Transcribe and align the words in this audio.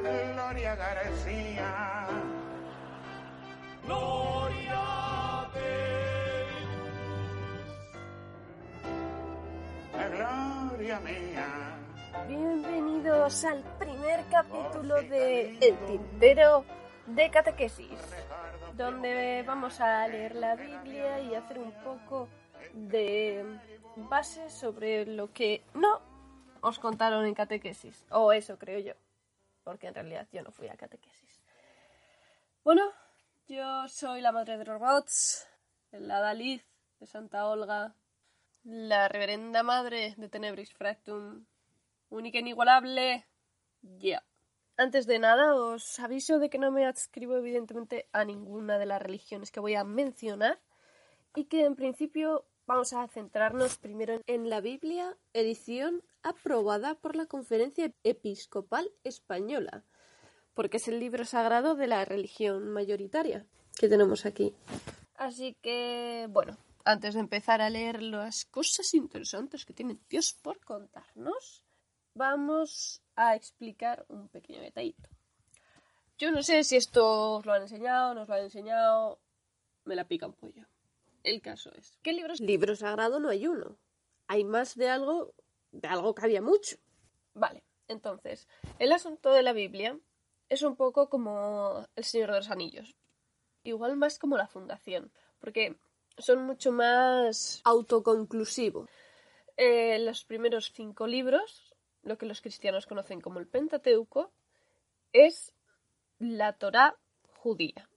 Gloria 0.00 0.74
García. 0.76 2.06
Gloria. 3.84 4.80
Gloria 9.92 11.00
mía. 11.00 11.78
Bienvenidos 12.26 13.44
al 13.44 13.62
primer 13.78 14.24
capítulo 14.30 15.02
de 15.02 15.58
El 15.60 15.76
Tintero 15.86 16.64
de 17.06 17.30
Catequesis, 17.30 18.00
donde 18.76 19.44
vamos 19.46 19.80
a 19.80 20.08
leer 20.08 20.34
la 20.34 20.56
Biblia 20.56 21.20
y 21.20 21.34
hacer 21.34 21.58
un 21.58 21.72
poco 21.84 22.28
de 22.72 23.44
base 23.96 24.48
sobre 24.48 25.04
lo 25.04 25.30
que 25.32 25.62
no 25.74 26.00
os 26.62 26.78
contaron 26.78 27.26
en 27.26 27.34
Catequesis, 27.34 28.06
o 28.10 28.32
eso 28.32 28.58
creo 28.58 28.78
yo, 28.80 28.94
porque 29.62 29.88
en 29.88 29.94
realidad 29.94 30.28
yo 30.32 30.42
no 30.42 30.52
fui 30.52 30.68
a 30.68 30.76
Catequesis. 30.76 31.40
Bueno, 32.64 32.92
yo 33.48 33.88
soy 33.88 34.20
la 34.20 34.32
madre 34.32 34.58
de 34.58 34.64
los 34.64 34.78
robots, 34.78 35.46
la 35.92 36.20
Dalí 36.20 36.62
de 36.98 37.06
Santa 37.06 37.46
Olga, 37.46 37.94
la 38.62 39.08
reverenda 39.08 39.62
madre 39.62 40.14
de 40.16 40.28
Tenebris 40.28 40.72
Fractum, 40.74 41.46
única 42.10 42.38
e 42.38 42.42
inigualable. 42.42 43.26
Ya. 43.82 44.22
Antes 44.76 45.06
de 45.06 45.18
nada, 45.18 45.54
os 45.54 45.98
aviso 46.00 46.38
de 46.38 46.48
que 46.48 46.58
no 46.58 46.70
me 46.70 46.86
adscribo 46.86 47.36
evidentemente 47.36 48.08
a 48.12 48.24
ninguna 48.24 48.78
de 48.78 48.86
las 48.86 49.02
religiones 49.02 49.50
que 49.50 49.60
voy 49.60 49.74
a 49.74 49.84
mencionar 49.84 50.60
y 51.34 51.44
que 51.44 51.64
en 51.64 51.76
principio 51.76 52.46
vamos 52.70 52.92
a 52.92 53.08
centrarnos 53.08 53.78
primero 53.78 54.20
en 54.28 54.48
la 54.48 54.60
Biblia, 54.60 55.16
edición 55.32 56.04
aprobada 56.22 56.94
por 56.94 57.16
la 57.16 57.26
Conferencia 57.26 57.92
Episcopal 58.04 58.88
Española, 59.02 59.82
porque 60.54 60.76
es 60.76 60.86
el 60.86 61.00
libro 61.00 61.24
sagrado 61.24 61.74
de 61.74 61.88
la 61.88 62.04
religión 62.04 62.70
mayoritaria 62.70 63.44
que 63.76 63.88
tenemos 63.88 64.24
aquí. 64.24 64.54
Así 65.16 65.56
que, 65.60 66.28
bueno, 66.30 66.56
antes 66.84 67.14
de 67.14 67.20
empezar 67.20 67.60
a 67.60 67.70
leer 67.70 68.04
las 68.04 68.44
cosas 68.44 68.94
interesantes 68.94 69.64
que 69.64 69.74
tiene 69.74 69.98
Dios 70.08 70.32
por 70.40 70.60
contarnos, 70.60 71.64
vamos 72.14 73.02
a 73.16 73.34
explicar 73.34 74.06
un 74.06 74.28
pequeño 74.28 74.60
detallito. 74.60 75.08
Yo 76.18 76.30
no 76.30 76.44
sé 76.44 76.62
si 76.62 76.76
esto 76.76 77.32
os 77.32 77.46
lo 77.46 77.52
han 77.52 77.62
enseñado, 77.62 78.14
no 78.14 78.22
os 78.22 78.28
lo 78.28 78.34
han 78.34 78.44
enseñado, 78.44 79.18
me 79.84 79.96
la 79.96 80.04
pica 80.04 80.28
un 80.28 80.34
pollo. 80.34 80.69
El 81.22 81.40
caso 81.42 81.70
es, 81.76 81.98
¿qué 82.02 82.12
libros? 82.12 82.40
Libro 82.40 82.74
sagrado 82.74 83.20
no 83.20 83.28
hay 83.28 83.46
uno. 83.46 83.76
Hay 84.26 84.44
más 84.44 84.76
de 84.76 84.88
algo, 84.88 85.34
de 85.72 85.88
algo 85.88 86.14
que 86.14 86.24
había 86.24 86.40
mucho. 86.40 86.76
Vale, 87.34 87.62
entonces, 87.88 88.48
el 88.78 88.92
asunto 88.92 89.32
de 89.32 89.42
la 89.42 89.52
Biblia 89.52 89.98
es 90.48 90.62
un 90.62 90.76
poco 90.76 91.08
como 91.08 91.86
El 91.96 92.04
Señor 92.04 92.30
de 92.30 92.36
los 92.36 92.50
Anillos. 92.50 92.96
Igual 93.64 93.96
más 93.96 94.18
como 94.18 94.36
la 94.36 94.46
fundación, 94.46 95.12
porque 95.38 95.76
son 96.18 96.44
mucho 96.44 96.72
más 96.72 97.60
autoconclusivos. 97.64 98.88
Eh, 99.56 99.98
los 99.98 100.24
primeros 100.24 100.72
cinco 100.72 101.06
libros, 101.06 101.74
lo 102.02 102.16
que 102.16 102.26
los 102.26 102.40
cristianos 102.40 102.86
conocen 102.86 103.20
como 103.20 103.38
el 103.38 103.46
Pentateuco, 103.46 104.32
es 105.12 105.52
la 106.18 106.54
Torá 106.54 106.96
judía, 107.36 107.88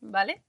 ¿vale? 0.00 0.42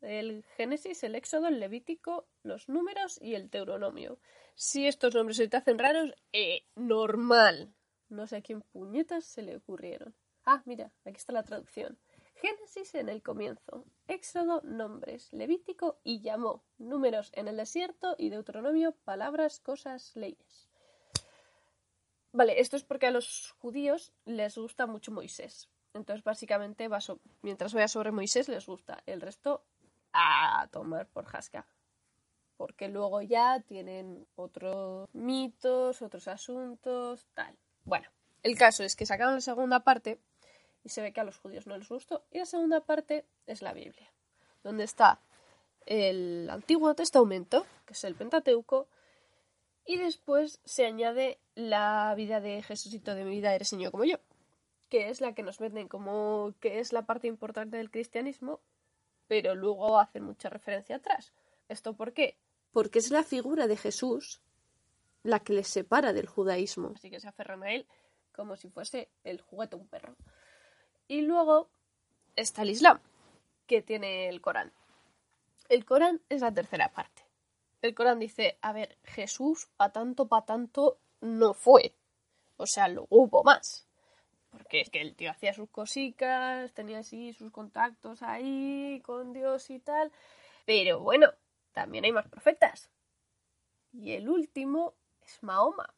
El 0.00 0.44
Génesis, 0.56 1.02
el 1.04 1.14
Éxodo, 1.14 1.48
el 1.48 1.60
Levítico, 1.60 2.26
los 2.42 2.68
Números 2.68 3.18
y 3.20 3.34
el 3.34 3.50
Deuteronomio. 3.50 4.18
Si 4.54 4.86
estos 4.86 5.14
nombres 5.14 5.36
se 5.36 5.48
te 5.48 5.56
hacen 5.56 5.78
raros, 5.78 6.14
eh, 6.32 6.66
normal. 6.74 7.74
No 8.08 8.26
sé 8.26 8.36
a 8.36 8.42
quién 8.42 8.62
puñetas 8.62 9.24
se 9.24 9.42
le 9.42 9.56
ocurrieron. 9.56 10.14
Ah, 10.44 10.62
mira, 10.64 10.90
aquí 11.04 11.16
está 11.16 11.32
la 11.32 11.44
traducción. 11.44 11.98
Génesis 12.40 12.94
en 12.94 13.10
el 13.10 13.22
comienzo, 13.22 13.84
Éxodo, 14.08 14.62
nombres, 14.64 15.30
Levítico 15.32 16.00
y 16.02 16.22
llamó, 16.22 16.64
números 16.78 17.30
en 17.34 17.48
el 17.48 17.58
desierto 17.58 18.16
y 18.16 18.30
Deuteronomio, 18.30 18.92
palabras, 19.04 19.60
cosas, 19.60 20.16
leyes. 20.16 20.70
Vale, 22.32 22.60
esto 22.60 22.76
es 22.76 22.84
porque 22.84 23.06
a 23.06 23.10
los 23.10 23.54
judíos 23.58 24.12
les 24.24 24.56
gusta 24.56 24.86
mucho 24.86 25.12
Moisés. 25.12 25.68
Entonces, 25.92 26.24
básicamente, 26.24 26.88
mientras 27.42 27.74
vaya 27.74 27.88
sobre 27.88 28.12
Moisés, 28.12 28.48
les 28.48 28.66
gusta. 28.66 29.02
El 29.06 29.20
resto, 29.20 29.64
a 30.12 30.68
tomar 30.70 31.06
por 31.06 31.24
jasca. 31.24 31.66
Porque 32.56 32.88
luego 32.88 33.22
ya 33.22 33.60
tienen 33.60 34.26
otros 34.36 35.08
mitos, 35.12 36.02
otros 36.02 36.28
asuntos, 36.28 37.26
tal. 37.34 37.56
Bueno, 37.84 38.08
el 38.42 38.56
caso 38.56 38.82
es 38.82 38.96
que 38.96 39.06
sacaron 39.06 39.34
la 39.34 39.40
segunda 39.40 39.80
parte 39.80 40.20
y 40.84 40.88
se 40.90 41.02
ve 41.02 41.12
que 41.12 41.20
a 41.20 41.24
los 41.24 41.38
judíos 41.38 41.66
no 41.66 41.76
les 41.76 41.88
gustó. 41.88 42.24
Y 42.30 42.38
la 42.38 42.46
segunda 42.46 42.80
parte 42.80 43.24
es 43.46 43.62
la 43.62 43.72
Biblia, 43.72 44.10
donde 44.62 44.84
está 44.84 45.20
el 45.86 46.48
Antiguo 46.50 46.94
Testamento, 46.94 47.66
que 47.86 47.94
es 47.94 48.04
el 48.04 48.14
Pentateuco, 48.14 48.88
y 49.84 49.96
después 49.96 50.60
se 50.64 50.86
añade 50.86 51.38
la 51.54 52.14
vida 52.16 52.40
de 52.40 52.62
Jesucito 52.62 53.14
de 53.14 53.24
mi 53.24 53.30
vida 53.30 53.54
eres 53.54 53.72
niño 53.72 53.90
como 53.90 54.04
yo, 54.04 54.18
que 54.88 55.08
es 55.08 55.20
la 55.20 55.34
que 55.34 55.42
nos 55.42 55.58
venden 55.58 55.88
como 55.88 56.54
que 56.60 56.80
es 56.80 56.92
la 56.92 57.06
parte 57.06 57.26
importante 57.26 57.76
del 57.76 57.90
cristianismo, 57.90 58.60
pero 59.30 59.54
luego 59.54 60.00
hacen 60.00 60.24
mucha 60.24 60.48
referencia 60.48 60.96
atrás. 60.96 61.32
¿Esto 61.68 61.94
por 61.94 62.12
qué? 62.12 62.36
Porque 62.72 62.98
es 62.98 63.12
la 63.12 63.22
figura 63.22 63.68
de 63.68 63.76
Jesús 63.76 64.42
la 65.22 65.38
que 65.38 65.52
les 65.52 65.68
separa 65.68 66.12
del 66.12 66.26
judaísmo. 66.26 66.94
Así 66.96 67.10
que 67.12 67.20
se 67.20 67.28
aferran 67.28 67.62
a 67.62 67.72
él 67.72 67.86
como 68.34 68.56
si 68.56 68.68
fuese 68.70 69.08
el 69.22 69.40
juguete 69.40 69.76
de 69.76 69.82
un 69.82 69.88
perro. 69.88 70.16
Y 71.06 71.20
luego 71.20 71.70
está 72.34 72.62
el 72.62 72.70
Islam, 72.70 72.98
que 73.68 73.82
tiene 73.82 74.28
el 74.28 74.40
Corán. 74.40 74.72
El 75.68 75.84
Corán 75.84 76.20
es 76.28 76.40
la 76.40 76.52
tercera 76.52 76.92
parte. 76.92 77.22
El 77.82 77.94
Corán 77.94 78.18
dice, 78.18 78.58
a 78.62 78.72
ver, 78.72 78.98
Jesús 79.04 79.68
pa 79.76 79.92
tanto, 79.92 80.26
pa 80.26 80.44
tanto 80.44 80.98
no 81.20 81.54
fue. 81.54 81.94
O 82.56 82.66
sea, 82.66 82.88
luego 82.88 83.06
hubo 83.10 83.44
más. 83.44 83.86
Porque 84.50 84.80
es 84.80 84.90
que 84.90 85.00
el 85.00 85.14
tío 85.14 85.30
hacía 85.30 85.54
sus 85.54 85.70
cositas, 85.70 86.72
tenía 86.72 86.98
así 86.98 87.32
sus 87.32 87.50
contactos 87.50 88.22
ahí 88.22 89.00
con 89.04 89.32
Dios 89.32 89.70
y 89.70 89.78
tal. 89.78 90.12
Pero 90.66 91.00
bueno, 91.00 91.32
también 91.72 92.04
hay 92.04 92.12
más 92.12 92.28
profetas. 92.28 92.90
Y 93.92 94.12
el 94.12 94.28
último 94.28 94.94
es 95.22 95.42
Mahoma. 95.42 95.94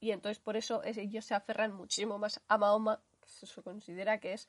Y 0.00 0.10
entonces 0.12 0.38
por 0.38 0.56
eso 0.56 0.82
es- 0.82 0.96
ellos 0.98 1.24
se 1.24 1.34
aferran 1.34 1.72
muchísimo 1.72 2.18
más 2.18 2.40
a 2.48 2.58
Mahoma, 2.58 3.02
que 3.20 3.28
se 3.28 3.62
considera 3.62 4.18
que 4.20 4.34
es 4.34 4.48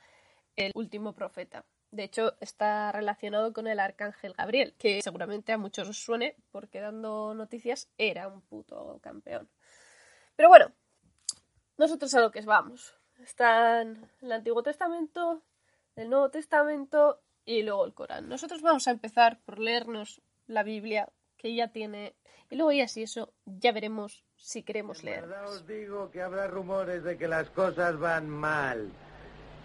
el 0.56 0.72
último 0.76 1.14
profeta. 1.14 1.66
De 1.92 2.04
hecho, 2.04 2.36
está 2.42 2.92
relacionado 2.92 3.54
con 3.54 3.66
el 3.68 3.80
arcángel 3.80 4.34
Gabriel, 4.34 4.74
que 4.78 5.02
seguramente 5.02 5.54
a 5.54 5.58
muchos 5.58 5.88
os 5.88 5.98
suene, 5.98 6.36
porque 6.52 6.82
dando 6.82 7.34
noticias 7.34 7.90
era 7.98 8.28
un 8.28 8.42
puto 8.42 9.00
campeón. 9.02 9.50
Pero 10.36 10.50
bueno, 10.50 10.72
nosotros 11.78 12.14
a 12.14 12.20
lo 12.22 12.32
que 12.32 12.42
vamos. 12.42 12.94
Están 13.24 14.10
el 14.22 14.32
Antiguo 14.32 14.64
Testamento, 14.64 15.42
el 15.96 16.10
Nuevo 16.10 16.30
Testamento 16.30 17.20
y 17.46 17.64
luego 17.64 17.86
el 17.86 17.94
Corán. 17.94 18.30
Nosotros 18.30 18.62
vamos 18.62 18.88
a 18.88 18.92
empezar 18.92 19.40
por 19.46 19.60
leernos 19.60 20.22
la 20.48 20.64
Biblia, 20.64 21.10
que 21.38 21.54
ya 21.56 21.70
tiene, 21.70 22.16
y 22.50 22.56
luego 22.56 22.72
ya 22.72 22.88
si 22.88 23.04
eso, 23.04 23.34
ya 23.46 23.72
veremos 23.72 24.24
si 24.36 24.64
queremos 24.64 25.04
leer. 25.04 25.22
verdad 25.22 25.50
os 25.50 25.66
digo 25.68 26.12
que 26.12 26.22
habrá 26.22 26.48
rumores 26.48 27.04
de 27.04 27.18
que 27.18 27.28
las 27.28 27.50
cosas 27.50 27.98
van 28.00 28.30
mal. 28.30 28.92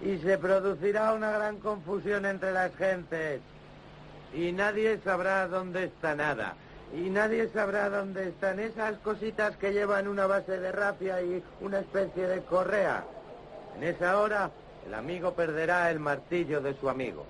y 0.00 0.18
se 0.18 0.36
producirá 0.36 1.12
una 1.12 1.30
gran 1.30 1.58
confusión 1.60 2.26
entre 2.26 2.50
las 2.52 2.74
gentes. 2.74 3.40
Y 4.34 4.50
nadie 4.50 4.98
sabrá 5.04 5.46
dónde 5.46 5.84
está 5.84 6.14
nada. 6.16 6.56
Y 6.92 7.08
nadie 7.08 7.48
sabrá 7.48 7.88
dónde 7.88 8.28
están 8.30 8.58
esas 8.58 8.98
cositas 8.98 9.56
que 9.58 9.72
llevan 9.72 10.08
una 10.08 10.26
base 10.26 10.58
de 10.58 10.72
rapia 10.72 11.22
y 11.22 11.42
una 11.60 11.80
especie 11.80 12.26
de 12.26 12.42
correa. 12.42 13.04
En 13.76 13.84
esa 13.84 14.20
hora, 14.20 14.50
el 14.86 14.94
amigo 14.94 15.34
perderá 15.34 15.90
el 15.90 15.98
martillo 15.98 16.60
de 16.60 16.74
su 16.78 16.88
amigo. 16.88 17.26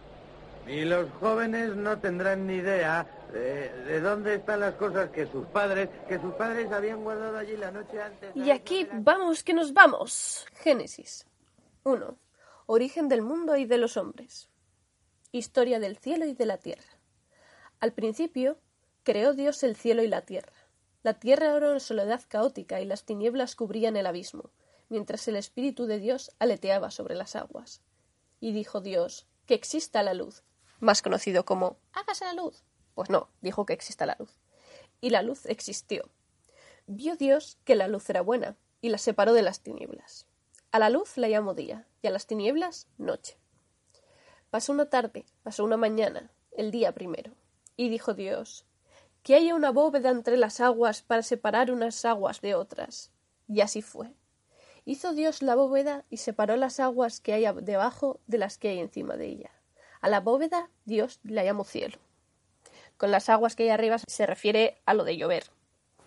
Y 0.67 0.85
los 0.85 1.11
jóvenes 1.19 1.75
no 1.75 1.99
tendrán 1.99 2.47
ni 2.47 2.55
idea 2.55 3.07
de, 3.33 3.73
de 3.85 4.01
dónde 4.01 4.37
están 4.37 4.61
las 4.61 4.75
cosas 4.75 5.11
que 5.11 5.27
sus 5.27 5.47
padres, 5.47 5.89
que 6.09 6.21
sus 6.21 6.35
padres 6.35 6.71
habían 6.71 7.03
guardado 7.03 7.37
allí 7.37 7.57
la 7.57 7.71
noche 7.71 8.01
antes. 8.01 8.31
Y 8.37 8.51
aquí 8.51 8.87
vamos 8.93 9.43
que 9.43 9.55
nos 9.55 9.73
vamos. 9.73 10.47
Génesis 10.55 11.27
1. 11.85 12.17
Origen 12.67 13.09
del 13.09 13.23
mundo 13.23 13.57
y 13.57 13.65
de 13.65 13.79
los 13.79 13.97
hombres. 13.97 14.49
Historia 15.33 15.81
del 15.81 15.97
cielo 15.97 16.27
y 16.27 16.35
de 16.35 16.47
la 16.47 16.59
tierra. 16.59 16.99
Al 17.81 17.93
principio, 17.93 18.59
creó 19.03 19.35
Dios 19.35 19.65
el 19.65 19.75
cielo 19.75 20.03
y 20.03 20.09
la 20.09 20.21
tierra. 20.23 20.53
La 21.03 21.15
tierra 21.15 21.57
era 21.57 21.71
una 21.71 21.81
soledad 21.81 22.23
caótica 22.29 22.81
y 22.81 22.85
las 22.85 23.05
tinieblas 23.05 23.57
cubrían 23.57 23.97
el 23.97 24.07
abismo, 24.07 24.51
mientras 24.93 25.27
el 25.27 25.37
Espíritu 25.37 25.87
de 25.87 25.99
Dios 25.99 26.31
aleteaba 26.39 26.91
sobre 26.91 27.15
las 27.15 27.35
aguas. 27.35 27.81
Y 28.41 28.53
dijo 28.53 28.83
Dios, 28.83 29.27
que 29.47 29.55
exista 29.55 30.03
la 30.03 30.13
luz, 30.13 30.45
más 30.81 31.01
conocido 31.01 31.47
como 31.47 31.79
hágase 31.95 32.27
la 32.27 32.35
luz. 32.35 32.63
Pues 32.95 33.09
no, 33.09 33.31
dijo 33.41 33.65
que 33.65 33.73
exista 33.73 34.05
la 34.05 34.17
luz. 34.19 34.37
Y 35.01 35.09
la 35.09 35.23
luz 35.23 35.47
existió. 35.47 36.11
Vio 36.87 37.17
Dios 37.17 37.57
que 37.65 37.75
la 37.75 37.89
luz 37.89 38.11
era 38.11 38.21
buena, 38.21 38.59
y 38.83 38.91
la 38.91 38.99
separó 38.99 39.33
de 39.33 39.41
las 39.41 39.61
tinieblas. 39.61 40.27
A 40.73 40.79
la 40.79 40.91
luz 40.91 41.17
la 41.17 41.29
llamó 41.29 41.55
día, 41.55 41.89
y 42.03 42.09
a 42.09 42.11
las 42.11 42.27
tinieblas 42.27 42.87
noche. 42.99 43.39
Pasó 44.51 44.73
una 44.73 44.91
tarde, 44.91 45.25
pasó 45.43 45.65
una 45.65 45.79
mañana, 45.79 46.31
el 46.51 46.71
día 46.71 46.93
primero. 46.93 47.33
Y 47.79 47.89
dijo 47.89 48.13
Dios, 48.13 48.67
que 49.23 49.37
haya 49.37 49.55
una 49.55 49.71
bóveda 49.71 50.11
entre 50.11 50.37
las 50.37 50.61
aguas 50.61 51.01
para 51.01 51.23
separar 51.23 51.71
unas 51.71 52.05
aguas 52.05 52.43
de 52.43 52.55
otras. 52.55 53.11
Y 53.49 53.63
así 53.63 53.81
fue. 53.81 54.13
Hizo 54.85 55.15
Dios 55.15 55.43
la 55.43 55.55
bóveda 55.55 56.05
y 56.11 56.17
separó 56.17 56.57
las 56.57 56.81
aguas 56.81 57.21
que 57.21 57.33
hay 57.33 57.47
debajo 57.63 58.21
de 58.27 58.39
las 58.39 58.59
que 58.59 58.69
hay 58.69 58.81
encima 58.81 59.17
de 59.17 59.27
ella. 59.27 59.51
A 60.01 60.09
la 60.09 60.21
bóveda 60.21 60.71
Dios 60.85 61.21
la 61.23 61.45
llamó 61.45 61.65
cielo. 61.65 61.99
Con 62.97 63.11
las 63.11 63.29
aguas 63.29 63.55
que 63.55 63.65
hay 63.65 63.69
arriba 63.71 63.99
se 63.99 64.27
refiere 64.27 64.81
a 64.85 64.95
lo 64.95 65.05
de 65.05 65.17
llover. 65.17 65.45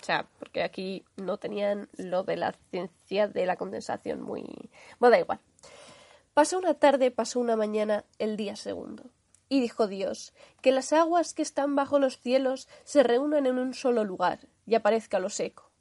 O 0.02 0.04
sea, 0.06 0.28
porque 0.40 0.62
aquí 0.62 1.04
no 1.16 1.38
tenían 1.38 1.90
lo 1.98 2.24
de 2.24 2.36
la 2.36 2.54
ciencia 2.70 3.28
de 3.28 3.46
la 3.46 3.56
condensación 3.56 4.22
muy... 4.22 4.44
Bueno, 5.00 5.16
da 5.16 5.20
igual. 5.20 5.40
Pasó 6.34 6.58
una 6.58 6.74
tarde, 6.74 7.12
pasó 7.12 7.40
una 7.40 7.56
mañana, 7.56 8.04
el 8.20 8.36
día 8.38 8.56
segundo. 8.56 9.10
Y 9.50 9.62
dijo 9.62 9.88
Dios, 9.88 10.34
que 10.62 10.72
las 10.72 10.94
aguas 10.94 11.34
que 11.34 11.42
están 11.42 11.76
bajo 11.76 11.98
los 11.98 12.20
cielos 12.20 12.68
se 12.84 13.04
reúnan 13.04 13.46
en 13.46 13.58
un 13.58 13.74
solo 13.74 14.04
lugar, 14.04 14.48
y 14.66 14.76
aparezca 14.76 15.20
lo 15.20 15.30
seco. 15.30 15.72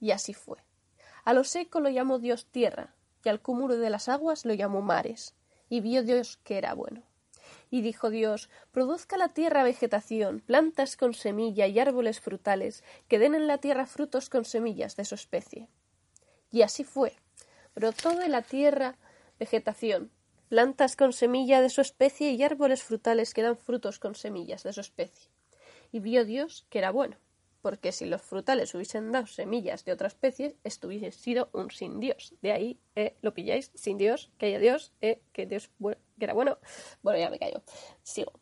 Y 0.00 0.12
así 0.12 0.32
fue. 0.32 0.63
A 1.24 1.32
lo 1.32 1.44
seco 1.44 1.80
lo 1.80 1.88
llamó 1.88 2.18
Dios 2.18 2.46
tierra, 2.46 2.94
y 3.24 3.30
al 3.30 3.40
cúmulo 3.40 3.76
de 3.76 3.90
las 3.90 4.08
aguas 4.08 4.44
lo 4.44 4.52
llamó 4.52 4.82
mares. 4.82 5.34
Y 5.70 5.80
vio 5.80 6.02
Dios 6.02 6.38
que 6.44 6.58
era 6.58 6.74
bueno. 6.74 7.02
Y 7.70 7.80
dijo 7.80 8.10
Dios, 8.10 8.50
produzca 8.70 9.16
la 9.16 9.28
tierra 9.28 9.64
vegetación, 9.64 10.40
plantas 10.40 10.96
con 10.96 11.14
semilla 11.14 11.66
y 11.66 11.78
árboles 11.78 12.20
frutales, 12.20 12.84
que 13.08 13.18
den 13.18 13.34
en 13.34 13.46
la 13.46 13.58
tierra 13.58 13.86
frutos 13.86 14.28
con 14.28 14.44
semillas 14.44 14.96
de 14.96 15.04
su 15.04 15.14
especie. 15.14 15.68
Y 16.52 16.62
así 16.62 16.84
fue. 16.84 17.16
Brotó 17.74 18.10
de 18.10 18.28
la 18.28 18.42
tierra 18.42 18.96
vegetación, 19.38 20.10
plantas 20.48 20.94
con 20.94 21.12
semilla 21.12 21.60
de 21.60 21.70
su 21.70 21.80
especie 21.80 22.30
y 22.30 22.42
árboles 22.42 22.82
frutales 22.82 23.34
que 23.34 23.42
dan 23.42 23.56
frutos 23.56 23.98
con 23.98 24.14
semillas 24.14 24.62
de 24.62 24.72
su 24.72 24.80
especie. 24.80 25.30
Y 25.90 26.00
vio 26.00 26.24
Dios 26.24 26.66
que 26.68 26.78
era 26.78 26.90
bueno, 26.90 27.16
porque 27.64 27.92
si 27.92 28.04
los 28.04 28.20
frutales 28.20 28.74
hubiesen 28.74 29.10
dado 29.10 29.26
semillas 29.26 29.86
de 29.86 29.92
otra 29.92 30.08
especie, 30.08 30.58
esto 30.64 30.88
hubiese 30.88 31.12
sido 31.12 31.48
un 31.54 31.70
sin 31.70 31.98
Dios. 31.98 32.34
De 32.42 32.52
ahí 32.52 32.78
eh, 32.94 33.16
lo 33.22 33.32
pilláis, 33.32 33.70
sin 33.74 33.96
Dios, 33.96 34.30
que 34.36 34.44
haya 34.44 34.58
Dios, 34.58 34.92
eh, 35.00 35.22
que 35.32 35.46
Dios 35.46 35.70
bueno, 35.78 35.98
que 36.18 36.26
era 36.26 36.34
bueno. 36.34 36.58
Bueno, 37.00 37.18
ya 37.18 37.30
me 37.30 37.38
callo. 37.38 37.62
Sigo. 38.02 38.32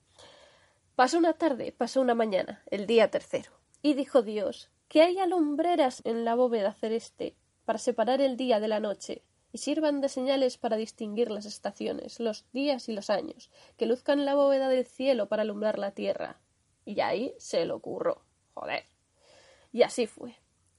Pasó 0.97 1.19
una 1.19 1.35
tarde, 1.35 1.71
pasó 1.71 2.01
una 2.01 2.17
mañana, 2.17 2.65
el 2.69 2.89
día 2.89 3.13
tercero. 3.13 3.53
Y 3.81 3.95
dijo 3.95 4.23
Dios, 4.23 4.73
que 4.89 5.03
haya 5.03 5.25
lumbreras 5.27 6.03
en 6.05 6.25
la 6.25 6.35
bóveda 6.35 6.73
celeste 6.73 7.37
para 7.65 7.79
separar 7.79 8.21
el 8.21 8.37
día 8.37 8.59
de 8.59 8.67
la 8.67 8.81
noche, 8.81 9.23
y 9.53 9.59
sirvan 9.59 10.01
de 10.01 10.09
señales 10.09 10.59
para 10.59 10.77
distinguir 10.77 11.31
las 11.31 11.47
estaciones, 11.47 12.19
los 12.19 12.45
días 12.53 12.89
y 12.89 12.93
los 12.93 13.09
años, 13.09 13.53
que 13.77 13.87
luzcan 13.87 14.25
la 14.25 14.35
bóveda 14.35 14.69
del 14.69 14.85
cielo 14.85 15.29
para 15.29 15.43
alumbrar 15.43 15.79
la 15.79 15.93
tierra. 15.93 16.41
Y 16.85 16.99
ahí 17.03 17.37
se 17.39 17.65
le 17.65 17.73
ocurrió. 17.73 18.21
Joder. 18.55 18.83
Y 19.73 19.83
así 19.83 20.07
fue. 20.07 20.37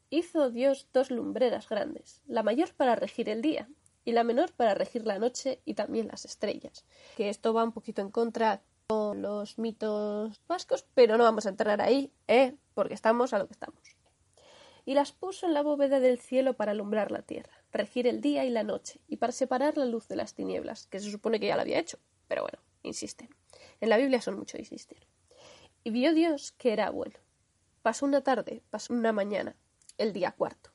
Hizo 0.10 0.52
Dios 0.52 0.88
dos 0.94 1.10
lumbreras 1.10 1.68
grandes, 1.68 2.22
la 2.28 2.44
mayor 2.44 2.74
para 2.76 2.96
regir 2.96 3.28
el 3.28 3.42
día, 3.42 3.68
y 4.06 4.12
la 4.12 4.24
menor 4.24 4.52
para 4.54 4.76
regir 4.76 5.06
la 5.06 5.20
noche 5.20 5.62
y 5.66 5.74
también 5.74 6.08
las 6.08 6.26
estrellas. 6.26 6.86
Que 7.18 7.30
esto 7.30 7.54
va 7.54 7.64
un 7.64 7.72
poquito 7.72 8.02
en 8.02 8.12
contra 8.12 8.62
con 8.88 9.22
los 9.22 9.58
mitos 9.58 10.42
vascos, 10.48 10.86
pero 10.94 11.18
no 11.18 11.24
vamos 11.24 11.46
a 11.46 11.50
entrar 11.50 11.82
ahí, 11.82 12.12
¿eh? 12.28 12.56
Porque 12.74 12.94
estamos 12.94 13.34
a 13.34 13.40
lo 13.40 13.48
que 13.48 13.54
estamos. 13.54 13.80
Y 14.86 14.94
las 14.94 15.14
puso 15.14 15.48
en 15.48 15.54
la 15.54 15.64
bóveda 15.64 16.00
del 16.00 16.20
cielo 16.20 16.56
para 16.56 16.72
alumbrar 16.74 17.12
la 17.12 17.22
tierra, 17.22 17.64
regir 17.72 18.06
el 18.06 18.20
día 18.20 18.44
y 18.44 18.50
la 18.50 18.64
noche, 18.64 19.00
y 19.08 19.18
para 19.18 19.32
separar 19.32 19.78
la 19.78 19.86
luz 19.86 20.08
de 20.10 20.18
las 20.18 20.34
tinieblas, 20.34 20.88
que 20.88 21.00
se 21.00 21.10
supone 21.10 21.40
que 21.40 21.48
ya 21.48 21.56
lo 21.56 21.62
había 21.62 21.80
hecho, 21.80 21.98
pero 22.28 22.42
bueno, 22.42 22.60
insisten. 22.84 23.30
En 23.80 23.90
la 23.90 23.98
Biblia 23.98 24.22
son 24.22 24.38
mucho 24.38 24.58
insistir. 24.58 25.08
Y 25.86 25.92
vio 25.92 26.14
Dios 26.14 26.52
que 26.52 26.74
era 26.74 26.90
bueno. 26.90 27.16
Pasó 27.84 28.06
una 28.06 28.22
tarde, 28.22 28.64
pasó 28.72 28.94
una 28.94 29.12
mañana, 29.12 29.56
el 29.98 30.14
día 30.14 30.32
cuarto. 30.32 30.72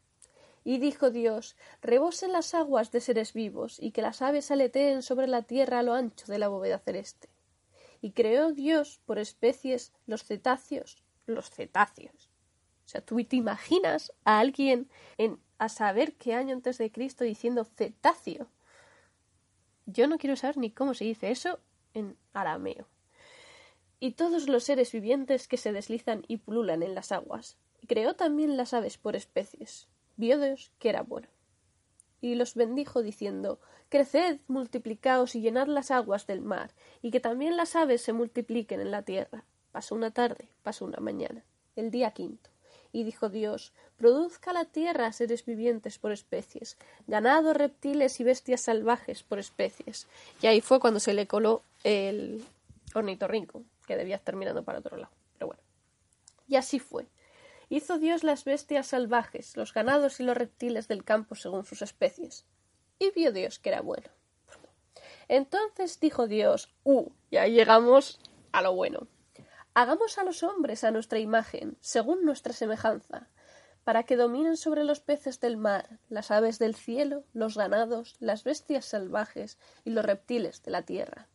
Y 0.62 0.78
dijo 0.78 1.10
Dios, 1.10 1.56
rebosen 1.80 2.32
las 2.32 2.54
aguas 2.54 2.92
de 2.92 3.00
seres 3.00 3.32
vivos, 3.32 3.78
y 3.80 3.90
que 3.90 4.02
las 4.02 4.22
aves 4.22 4.50
aleteen 4.50 5.02
sobre 5.02 5.26
la 5.26 5.42
tierra 5.42 5.78
a 5.78 5.82
lo 5.82 5.94
ancho 5.94 6.26
de 6.30 6.38
la 6.38 6.48
bóveda 6.48 6.78
celeste. 6.78 7.30
Y 8.02 8.12
creó 8.12 8.52
Dios 8.52 9.00
por 9.06 9.18
especies 9.18 9.92
los 10.06 10.22
cetáceos, 10.22 11.02
los 11.26 11.50
cetáceos. 11.50 12.28
O 12.84 12.88
sea, 12.88 13.00
tú 13.00 13.16
te 13.24 13.36
imaginas 13.36 14.12
a 14.24 14.38
alguien 14.38 14.88
en 15.16 15.40
a 15.58 15.68
saber 15.68 16.14
qué 16.14 16.34
año 16.34 16.54
antes 16.54 16.78
de 16.78 16.92
Cristo 16.92 17.24
diciendo 17.24 17.64
cetáceo. 17.64 18.48
Yo 19.86 20.06
no 20.06 20.18
quiero 20.18 20.36
saber 20.36 20.58
ni 20.58 20.70
cómo 20.70 20.94
se 20.94 21.04
dice 21.04 21.30
eso 21.30 21.58
en 21.94 22.16
arameo. 22.32 22.86
Y 24.00 24.12
todos 24.12 24.48
los 24.48 24.64
seres 24.64 24.92
vivientes 24.92 25.48
que 25.48 25.56
se 25.56 25.72
deslizan 25.72 26.24
y 26.28 26.36
pululan 26.38 26.82
en 26.82 26.94
las 26.94 27.12
aguas. 27.12 27.56
Creó 27.86 28.14
también 28.14 28.56
las 28.56 28.74
aves 28.74 28.98
por 28.98 29.16
especies. 29.16 29.88
Vio 30.16 30.38
Dios 30.38 30.72
que 30.78 30.88
era 30.88 31.02
bueno. 31.02 31.28
Y 32.20 32.34
los 32.34 32.54
bendijo 32.54 33.02
diciendo 33.02 33.60
Creced, 33.88 34.40
multiplicaos 34.48 35.34
y 35.34 35.40
llenad 35.40 35.66
las 35.66 35.90
aguas 35.90 36.26
del 36.26 36.42
mar, 36.42 36.72
y 37.00 37.10
que 37.10 37.20
también 37.20 37.56
las 37.56 37.74
aves 37.74 38.02
se 38.02 38.12
multipliquen 38.12 38.80
en 38.80 38.90
la 38.90 39.02
tierra. 39.02 39.44
Pasó 39.72 39.94
una 39.94 40.10
tarde, 40.10 40.48
pasó 40.62 40.84
una 40.84 40.98
mañana, 40.98 41.44
el 41.76 41.90
día 41.90 42.10
quinto. 42.10 42.50
Y 42.92 43.04
dijo 43.04 43.28
Dios 43.28 43.72
Produzca 43.98 44.52
la 44.52 44.64
tierra 44.64 45.12
seres 45.12 45.44
vivientes 45.44 45.98
por 45.98 46.12
especies, 46.12 46.76
ganado, 47.08 47.52
reptiles 47.52 48.20
y 48.20 48.24
bestias 48.24 48.60
salvajes 48.60 49.24
por 49.24 49.40
especies. 49.40 50.06
Y 50.40 50.46
ahí 50.46 50.60
fue 50.60 50.78
cuando 50.78 51.00
se 51.00 51.14
le 51.14 51.26
coló 51.26 51.62
el 51.82 52.44
ornitorrinco, 52.94 53.64
que 53.88 53.96
debía 53.96 54.16
estar 54.16 54.36
para 54.62 54.78
otro 54.78 54.98
lado. 54.98 55.12
Pero 55.32 55.46
bueno. 55.46 55.62
Y 56.46 56.56
así 56.56 56.78
fue. 56.78 57.08
Hizo 57.70 57.98
Dios 57.98 58.22
las 58.22 58.44
bestias 58.44 58.88
salvajes, 58.88 59.56
los 59.56 59.72
ganados 59.72 60.20
y 60.20 60.24
los 60.24 60.36
reptiles 60.36 60.88
del 60.88 61.04
campo 61.04 61.34
según 61.34 61.64
sus 61.64 61.80
especies. 61.80 62.44
Y 62.98 63.10
vio 63.12 63.32
Dios 63.32 63.58
que 63.58 63.70
era 63.70 63.80
bueno. 63.80 64.08
Entonces 65.26 66.00
dijo 66.00 66.26
Dios, 66.26 66.74
uh, 66.84 67.10
ya 67.30 67.46
llegamos 67.46 68.20
a 68.52 68.60
lo 68.60 68.74
bueno. 68.74 69.08
Hagamos 69.72 70.18
a 70.18 70.24
los 70.24 70.42
hombres 70.42 70.84
a 70.84 70.90
nuestra 70.90 71.18
imagen, 71.18 71.78
según 71.80 72.24
nuestra 72.24 72.52
semejanza, 72.52 73.28
para 73.84 74.02
que 74.02 74.16
dominen 74.16 74.58
sobre 74.58 74.84
los 74.84 75.00
peces 75.00 75.40
del 75.40 75.56
mar, 75.56 75.98
las 76.08 76.30
aves 76.30 76.58
del 76.58 76.74
cielo, 76.74 77.24
los 77.32 77.56
ganados, 77.56 78.16
las 78.20 78.44
bestias 78.44 78.84
salvajes 78.84 79.58
y 79.84 79.90
los 79.90 80.04
reptiles 80.04 80.62
de 80.62 80.70
la 80.72 80.82
tierra. 80.82 81.28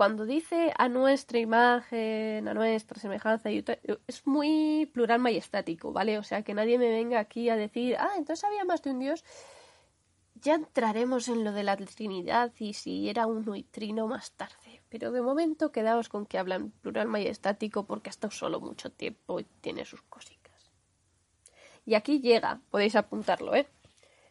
Cuando 0.00 0.24
dice 0.24 0.72
a 0.78 0.88
nuestra 0.88 1.40
imagen, 1.40 2.48
a 2.48 2.54
nuestra 2.54 2.98
semejanza, 2.98 3.50
es 3.50 4.26
muy 4.26 4.90
plural 4.94 5.18
majestático, 5.18 5.92
¿vale? 5.92 6.16
O 6.16 6.22
sea, 6.22 6.40
que 6.40 6.54
nadie 6.54 6.78
me 6.78 6.88
venga 6.88 7.18
aquí 7.18 7.50
a 7.50 7.56
decir, 7.56 7.96
ah, 7.98 8.12
entonces 8.16 8.42
había 8.44 8.64
más 8.64 8.80
de 8.80 8.92
un 8.92 8.98
dios. 8.98 9.22
Ya 10.36 10.54
entraremos 10.54 11.28
en 11.28 11.44
lo 11.44 11.52
de 11.52 11.64
la 11.64 11.76
Trinidad 11.76 12.50
y 12.58 12.72
si 12.72 13.10
era 13.10 13.26
uno 13.26 13.54
y 13.54 13.62
trino 13.62 14.06
más 14.06 14.32
tarde. 14.32 14.80
Pero 14.88 15.12
de 15.12 15.20
momento 15.20 15.70
quedaos 15.70 16.08
con 16.08 16.24
que 16.24 16.38
hablan 16.38 16.70
plural 16.70 17.06
majestático 17.06 17.84
porque 17.84 18.08
ha 18.08 18.12
estado 18.12 18.30
solo 18.30 18.58
mucho 18.58 18.90
tiempo 18.90 19.38
y 19.38 19.44
tiene 19.60 19.84
sus 19.84 20.00
cositas. 20.00 20.70
Y 21.84 21.92
aquí 21.92 22.20
llega, 22.20 22.62
podéis 22.70 22.96
apuntarlo, 22.96 23.54
¿eh? 23.54 23.68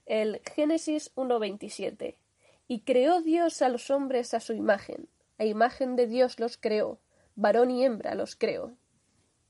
El 0.08 0.42
Génesis 0.56 1.14
1.27. 1.14 2.16
Y 2.68 2.80
creó 2.80 3.22
Dios 3.22 3.62
a 3.62 3.70
los 3.70 3.92
hombres 3.92 4.34
a 4.34 4.40
su 4.40 4.54
imagen, 4.54 5.08
a 5.40 5.46
imagen 5.46 5.96
de 5.96 6.06
Dios 6.06 6.40
los 6.40 6.58
creó, 6.58 7.00
varón 7.36 7.72
y 7.72 7.86
hembra 7.86 8.14
los 8.14 8.36
creó. 8.36 8.78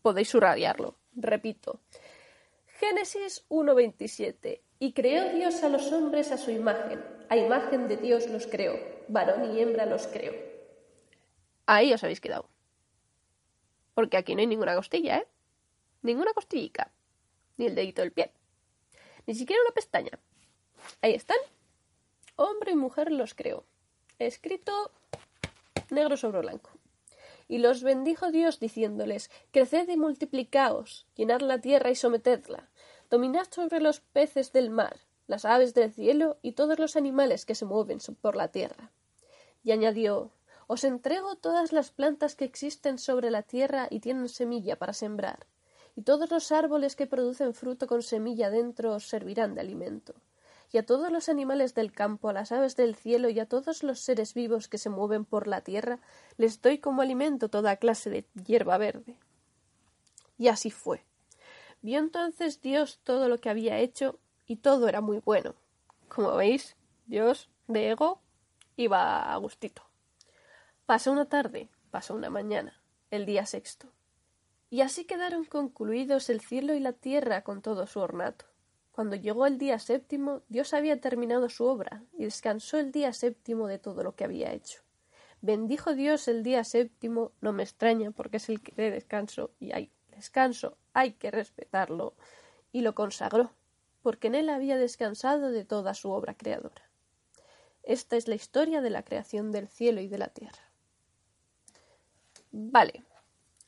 Podéis 0.04 0.30
subrayarlo, 0.30 0.96
repito. 1.16 1.82
Génesis 2.68 3.46
1.27. 3.50 4.62
Y 4.78 4.94
creó 4.94 5.34
Dios 5.34 5.64
a 5.64 5.68
los 5.68 5.92
hombres 5.92 6.32
a 6.32 6.38
su 6.38 6.52
imagen, 6.52 7.04
a 7.28 7.36
imagen 7.36 7.88
de 7.88 7.98
Dios 7.98 8.28
los 8.30 8.48
creó, 8.48 8.80
varón 9.10 9.54
y 9.54 9.60
hembra 9.60 9.86
los 9.88 10.08
creó. 10.08 10.34
Ahí 11.66 11.92
os 11.92 12.04
habéis 12.04 12.22
quedado. 12.22 12.50
Porque 13.96 14.16
aquí 14.16 14.36
no 14.36 14.42
hay 14.42 14.48
ninguna 14.48 14.76
costilla, 14.76 15.18
¿eh? 15.18 15.28
Ninguna 16.04 16.34
costillica. 16.34 16.94
Ni 17.58 17.66
el 17.66 17.76
dedito 17.76 18.02
del 18.02 18.14
pie. 18.14 18.32
Ni 19.26 19.36
siquiera 19.36 19.62
una 19.64 19.74
pestaña. 19.74 20.18
Ahí 21.02 21.16
están. 21.16 21.38
Hombre 22.36 22.72
y 22.72 22.76
mujer 22.76 23.12
los 23.12 23.34
creó. 23.34 23.66
Escrito 24.18 24.92
negro 25.92 26.18
sobre 26.18 26.42
blanco. 26.42 26.72
Y 27.48 27.58
los 27.58 27.84
bendijo 27.84 28.32
Dios 28.32 28.60
diciéndoles, 28.60 29.32
Creced 29.52 29.90
y 29.90 29.98
multiplicaos, 29.98 31.08
llenad 31.16 31.42
la 31.42 31.60
tierra 31.60 31.90
y 31.90 31.96
sometedla, 31.96 32.70
dominad 33.10 33.48
sobre 33.50 33.80
los 33.80 34.00
peces 34.00 34.52
del 34.52 34.70
mar, 34.70 35.00
las 35.28 35.46
aves 35.46 35.74
del 35.74 35.92
cielo 35.92 36.38
y 36.42 36.52
todos 36.52 36.78
los 36.78 36.96
animales 36.96 37.46
que 37.46 37.56
se 37.56 37.66
mueven 37.66 38.00
por 38.22 38.36
la 38.36 38.50
tierra. 38.50 38.92
Y 39.64 39.72
añadió, 39.72 40.32
Os 40.68 40.84
entrego 40.84 41.36
todas 41.36 41.72
las 41.72 41.92
plantas 41.92 42.36
que 42.36 42.46
existen 42.46 42.98
sobre 42.98 43.32
la 43.32 43.42
tierra 43.42 43.88
y 43.90 44.00
tienen 44.00 44.30
semilla 44.30 44.78
para 44.78 44.94
sembrar, 44.94 45.48
y 45.96 46.04
todos 46.04 46.30
los 46.30 46.52
árboles 46.52 46.96
que 46.96 47.08
producen 47.08 47.54
fruto 47.54 47.88
con 47.88 48.04
semilla 48.04 48.50
dentro 48.50 48.94
os 48.94 49.08
servirán 49.08 49.56
de 49.56 49.62
alimento 49.62 50.14
y 50.72 50.78
a 50.78 50.86
todos 50.86 51.12
los 51.12 51.30
animales 51.30 51.74
del 51.74 51.92
campo, 51.92 52.30
a 52.30 52.34
las 52.34 52.52
aves 52.52 52.76
del 52.76 52.96
cielo 52.96 53.30
y 53.30 53.40
a 53.40 53.48
todos 53.48 53.84
los 53.84 54.00
seres 54.00 54.34
vivos 54.34 54.68
que 54.68 54.78
se 54.78 54.90
mueven 54.90 55.26
por 55.26 55.48
la 55.48 55.62
tierra, 55.62 56.00
les 56.38 56.62
doy 56.62 56.78
como 56.78 57.02
alimento 57.02 57.50
toda 57.50 57.78
clase 57.78 58.10
de 58.10 58.26
hierba 58.46 58.78
verde. 58.78 59.18
Y 60.38 60.48
así 60.48 60.70
fue. 60.70 61.04
Vio 61.82 62.00
entonces 62.00 62.62
Dios 62.62 63.00
todo 63.04 63.30
lo 63.30 63.40
que 63.40 63.50
había 63.50 63.80
hecho 63.80 64.20
y 64.46 64.58
todo 64.58 64.88
era 64.88 65.02
muy 65.02 65.20
bueno. 65.20 65.56
Como 66.08 66.36
veis, 66.36 66.76
Dios 67.08 67.50
de 67.68 67.90
ego 67.90 68.22
iba 68.76 69.34
a 69.34 69.36
gustito. 69.38 69.84
Pasó 70.86 71.12
una 71.12 71.26
tarde, 71.26 71.70
pasó 71.92 72.14
una 72.14 72.30
mañana, 72.30 72.82
el 73.12 73.26
día 73.26 73.46
sexto. 73.46 73.88
Y 74.70 74.82
así 74.82 75.06
quedaron 75.06 75.46
concluidos 75.46 76.30
el 76.30 76.42
cielo 76.42 76.76
y 76.76 76.80
la 76.80 76.94
tierra 76.94 77.44
con 77.44 77.62
todo 77.62 77.88
su 77.88 78.00
ornato. 78.00 78.46
Cuando 78.92 79.16
llegó 79.16 79.46
el 79.46 79.58
día 79.58 79.80
séptimo, 79.80 80.42
Dios 80.50 80.74
había 80.74 81.00
terminado 81.00 81.50
su 81.50 81.66
obra 81.66 82.04
y 82.18 82.26
descansó 82.26 82.78
el 82.78 82.92
día 82.92 83.14
séptimo 83.14 83.68
de 83.68 83.80
todo 83.80 84.04
lo 84.04 84.16
que 84.16 84.26
había 84.26 84.52
hecho. 84.52 84.82
Bendijo 85.42 85.94
Dios 85.94 86.28
el 86.28 86.44
día 86.44 86.64
séptimo, 86.64 87.32
no 87.40 87.54
me 87.54 87.64
extraña 87.64 88.12
porque 88.12 88.38
es 88.38 88.50
el 88.50 88.62
que 88.62 88.74
de 88.76 88.92
descanso 88.92 89.52
y 89.60 89.72
hay 89.72 89.90
descanso, 90.12 90.78
hay 90.94 91.14
que 91.14 91.32
respetarlo, 91.32 92.14
y 92.74 92.82
lo 92.82 92.94
consagró, 92.94 93.52
porque 94.02 94.28
en 94.28 94.36
él 94.36 94.50
había 94.50 94.78
descansado 94.78 95.50
de 95.50 95.64
toda 95.64 95.94
su 95.94 96.12
obra 96.12 96.36
creadora. 96.36 96.90
Esta 97.84 98.18
es 98.18 98.28
la 98.28 98.36
historia 98.36 98.82
de 98.82 98.90
la 98.90 99.04
creación 99.04 99.52
del 99.52 99.70
cielo 99.70 100.02
y 100.02 100.08
de 100.08 100.18
la 100.18 100.28
tierra. 100.28 100.72
Vale, 102.52 103.04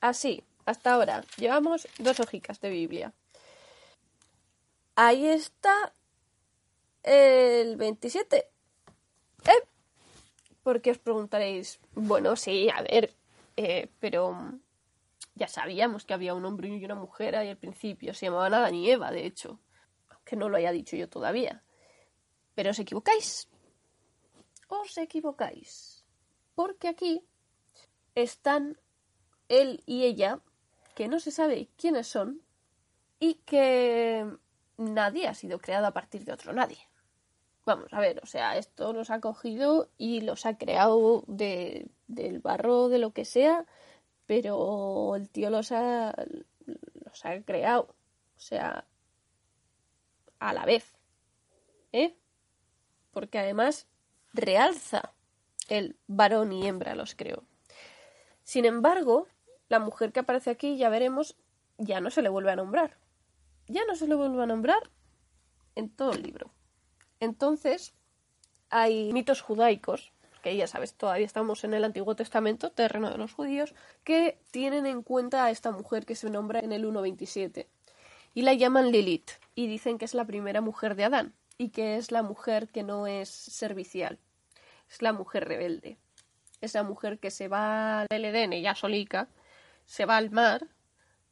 así, 0.01 0.44
hasta 0.66 0.94
ahora, 0.94 1.24
llevamos 1.38 1.88
dos 2.00 2.20
hojicas 2.20 2.60
de 2.60 2.70
Biblia. 2.70 3.13
Ahí 4.95 5.25
está 5.27 5.93
el 7.03 7.77
27. 7.77 8.38
¿Eh? 8.38 9.67
Porque 10.63 10.91
os 10.91 11.00
preguntaréis, 11.00 11.79
bueno, 11.93 12.36
sí, 12.36 12.69
a 12.69 12.81
ver, 12.83 13.13
eh, 13.57 13.89
pero 14.00 14.60
ya 15.36 15.48
sabíamos 15.48 16.05
que 16.05 16.13
había 16.13 16.36
un 16.36 16.45
hombre 16.45 16.67
y 16.69 16.86
una 16.86 16.95
mujer 16.95 17.36
ahí 17.36 17.50
al 17.50 17.57
principio. 17.57 18.13
Se 18.13 18.27
llamaban 18.27 18.53
Adán 18.53 18.75
y 18.75 18.89
Eva, 18.89 19.12
de 19.12 19.25
hecho. 19.25 19.60
Aunque 20.10 20.36
no 20.36 20.50
lo 20.50 20.57
haya 20.57 20.71
dicho 20.71 20.95
yo 20.95 21.10
todavía. 21.10 21.63
Pero 22.53 22.71
os 22.71 22.79
equivocáis. 22.79 23.48
Os 24.67 24.98
equivocáis. 24.98 26.05
Porque 26.53 26.89
aquí 26.89 27.24
están 28.13 28.77
él 29.50 29.81
y 29.86 30.03
ella, 30.03 30.41
que 30.95 31.07
no 31.07 31.19
se 31.19 31.31
sabe 31.31 31.69
quiénes 31.75 32.07
son, 32.07 32.41
y 33.19 33.36
que 33.45 34.27
nadie 34.81 35.27
ha 35.27 35.33
sido 35.33 35.59
creado 35.59 35.88
a 35.88 35.93
partir 35.93 36.25
de 36.25 36.33
otro 36.33 36.53
nadie. 36.53 36.77
Vamos 37.65 37.93
a 37.93 38.00
ver, 38.00 38.19
o 38.23 38.25
sea, 38.25 38.57
esto 38.57 38.91
los 38.91 39.11
ha 39.11 39.21
cogido 39.21 39.89
y 39.97 40.21
los 40.21 40.45
ha 40.45 40.57
creado 40.57 41.23
de, 41.27 41.88
del 42.07 42.39
barro, 42.39 42.89
de 42.89 42.97
lo 42.97 43.11
que 43.11 43.23
sea, 43.23 43.65
pero 44.25 45.15
el 45.15 45.29
tío 45.29 45.50
los 45.51 45.71
ha, 45.71 46.15
los 46.65 47.25
ha 47.25 47.41
creado, 47.41 47.95
o 48.35 48.39
sea, 48.39 48.85
a 50.39 50.53
la 50.53 50.65
vez, 50.65 50.95
¿eh? 51.91 52.15
Porque 53.11 53.38
además 53.38 53.88
realza 54.33 55.13
el 55.69 55.97
varón 56.07 56.51
y 56.51 56.67
hembra 56.67 56.95
los 56.95 57.13
creó. 57.13 57.43
Sin 58.43 58.65
embargo, 58.65 59.27
la 59.69 59.79
mujer 59.79 60.11
que 60.11 60.21
aparece 60.21 60.50
aquí, 60.50 60.77
ya 60.77 60.89
veremos, 60.89 61.35
ya 61.77 62.01
no 62.01 62.09
se 62.09 62.23
le 62.23 62.29
vuelve 62.29 62.51
a 62.51 62.55
nombrar 62.55 63.00
ya 63.72 63.86
no 63.86 63.96
se 63.96 64.08
lo 64.08 64.18
vuelvo 64.18 64.42
a 64.42 64.46
nombrar 64.46 64.90
en 65.75 65.90
todo 65.90 66.13
el 66.13 66.24
libro. 66.24 66.51
Entonces, 67.20 67.94
hay 68.70 69.12
mitos 69.13 69.42
judaicos, 69.42 70.12
que 70.42 70.56
ya 70.56 70.68
sabes, 70.68 70.94
todavía 70.96 71.25
estamos 71.25 71.63
en 71.63 71.74
el 71.74 71.84
Antiguo 71.84 72.16
Testamento, 72.16 72.72
terreno 72.72 73.10
de 73.10 73.18
los 73.18 73.34
judíos, 73.34 73.75
que 74.04 74.40
tienen 74.51 74.86
en 74.86 75.04
cuenta 75.04 75.46
a 75.46 75.51
esta 75.51 75.72
mujer 75.72 76.06
que 76.06 76.16
se 76.16 76.30
nombra 76.30 76.60
en 76.60 76.72
el 76.72 76.86
1.27 76.86 77.68
y 78.34 78.42
la 78.44 78.54
llaman 78.54 78.92
Lilith 78.92 79.32
y 79.56 79.68
dicen 79.68 79.98
que 79.98 80.06
es 80.06 80.13
la 80.13 80.25
primera 80.25 80.62
mujer 80.62 80.96
de 80.96 81.04
Adán 81.04 81.34
y 81.58 81.70
que 81.70 81.98
es 81.98 82.12
la 82.12 82.24
mujer 82.24 82.70
que 82.70 82.84
no 82.84 83.08
es 83.08 83.30
servicial, 83.30 84.20
es 84.90 85.01
la 85.01 85.13
mujer 85.13 85.48
rebelde, 85.48 85.98
es 86.62 86.74
la 86.74 86.84
mujer 86.84 87.20
que 87.20 87.30
se 87.30 87.48
va 87.48 88.01
al 88.01 88.25
Edén, 88.25 88.54
ella 88.54 88.74
solica, 88.74 89.28
se 89.86 90.06
va 90.06 90.18
al 90.18 90.32
mar 90.32 90.68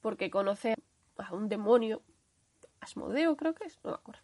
porque 0.01 0.29
conoce 0.29 0.75
a 1.17 1.33
un 1.33 1.49
demonio 1.49 2.01
Asmodeo 2.81 3.35
creo 3.35 3.53
que 3.53 3.65
es, 3.65 3.79
no 3.83 3.91
me 3.91 3.95
acuerdo. 3.95 4.21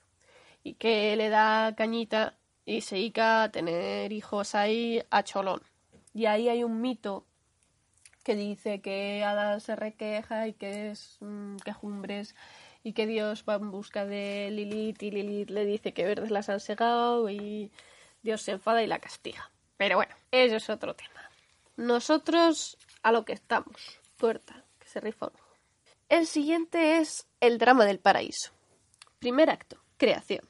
Y 0.64 0.76
que 0.76 1.16
le 1.16 1.30
da 1.30 1.76
cañita 1.76 2.38
y 2.66 2.82
se 2.82 2.96
dedica 2.96 3.44
a 3.44 3.52
tener 3.52 4.12
hijos 4.12 4.56
ahí 4.56 5.04
a 5.10 5.24
cholón. 5.24 5.62
Y 6.14 6.26
ahí 6.26 6.50
hay 6.50 6.64
un 6.64 6.82
mito 6.82 7.26
que 8.24 8.36
dice 8.36 8.82
que 8.82 9.24
Adán 9.24 9.62
se 9.62 9.76
requeja 9.76 10.48
y 10.48 10.54
que 10.54 10.90
es 10.92 11.18
mm, 11.20 11.58
quejumbres 11.58 12.36
y 12.84 12.94
que 12.94 13.06
Dios 13.06 13.46
va 13.48 13.56
en 13.56 13.70
busca 13.70 14.06
de 14.06 14.50
Lilith 14.52 15.04
y 15.04 15.12
Lilith 15.12 15.50
le 15.50 15.66
dice 15.66 15.94
que 15.94 16.06
verdes 16.06 16.32
las 16.32 16.50
han 16.50 16.60
segado 16.60 17.30
y 17.30 17.72
Dios 18.24 18.42
se 18.42 18.54
enfada 18.54 18.82
y 18.82 18.88
la 18.88 19.00
castiga. 19.00 19.52
Pero 19.78 19.98
bueno, 19.98 20.16
eso 20.32 20.56
es 20.56 20.70
otro 20.70 20.96
tema. 20.96 21.30
Nosotros 21.78 22.78
a 23.04 23.12
lo 23.12 23.26
que 23.26 23.34
estamos. 23.34 24.00
Puerta, 24.18 24.64
que 24.80 24.88
se 24.88 25.00
rifa 25.00 25.30
el 26.08 26.28
siguiente 26.28 27.00
es 27.00 27.28
el 27.40 27.58
drama 27.58 27.86
del 27.86 28.00
paraíso. 28.00 28.52
Primer 29.18 29.50
acto, 29.50 29.78
creación. 29.98 30.48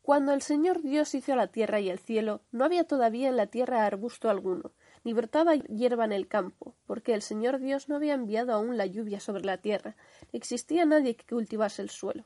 Cuando 0.00 0.32
el 0.32 0.40
Señor 0.40 0.80
Dios 0.80 1.14
hizo 1.14 1.36
la 1.36 1.48
tierra 1.48 1.78
y 1.78 1.90
el 1.90 1.98
cielo, 1.98 2.40
no 2.52 2.64
había 2.64 2.84
todavía 2.84 3.28
en 3.28 3.36
la 3.36 3.48
tierra 3.48 3.84
arbusto 3.84 4.30
alguno, 4.30 4.72
ni 5.04 5.12
brotaba 5.12 5.54
hierba 5.56 6.06
en 6.06 6.12
el 6.12 6.26
campo, 6.26 6.74
porque 6.86 7.12
el 7.12 7.20
Señor 7.20 7.58
Dios 7.60 7.90
no 7.90 7.96
había 7.96 8.14
enviado 8.14 8.54
aún 8.54 8.78
la 8.78 8.86
lluvia 8.86 9.20
sobre 9.20 9.44
la 9.44 9.58
tierra, 9.58 9.94
ni 10.32 10.38
existía 10.38 10.86
nadie 10.86 11.16
que 11.16 11.26
cultivase 11.26 11.82
el 11.82 11.90
suelo. 11.90 12.24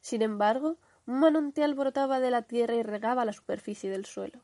Sin 0.00 0.22
embargo, 0.22 0.78
un 1.06 1.20
manantial 1.20 1.74
brotaba 1.74 2.18
de 2.18 2.30
la 2.30 2.42
tierra 2.42 2.74
y 2.76 2.82
regaba 2.82 3.26
la 3.26 3.34
superficie 3.34 3.90
del 3.90 4.06
suelo. 4.06 4.40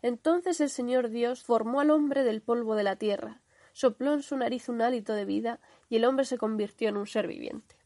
Entonces 0.00 0.60
el 0.60 0.70
Señor 0.70 1.08
Dios 1.08 1.42
formó 1.42 1.80
al 1.80 1.90
hombre 1.90 2.22
del 2.22 2.40
polvo 2.40 2.76
de 2.76 2.84
la 2.84 2.94
tierra, 2.96 3.42
sopló 3.78 4.12
en 4.12 4.24
su 4.24 4.36
nariz 4.36 4.68
un 4.68 4.82
hálito 4.82 5.12
de 5.12 5.24
vida 5.24 5.60
y 5.88 5.96
el 5.96 6.04
hombre 6.04 6.24
se 6.24 6.36
convirtió 6.36 6.88
en 6.88 6.96
un 6.96 7.06
ser 7.06 7.28
viviente. 7.28 7.76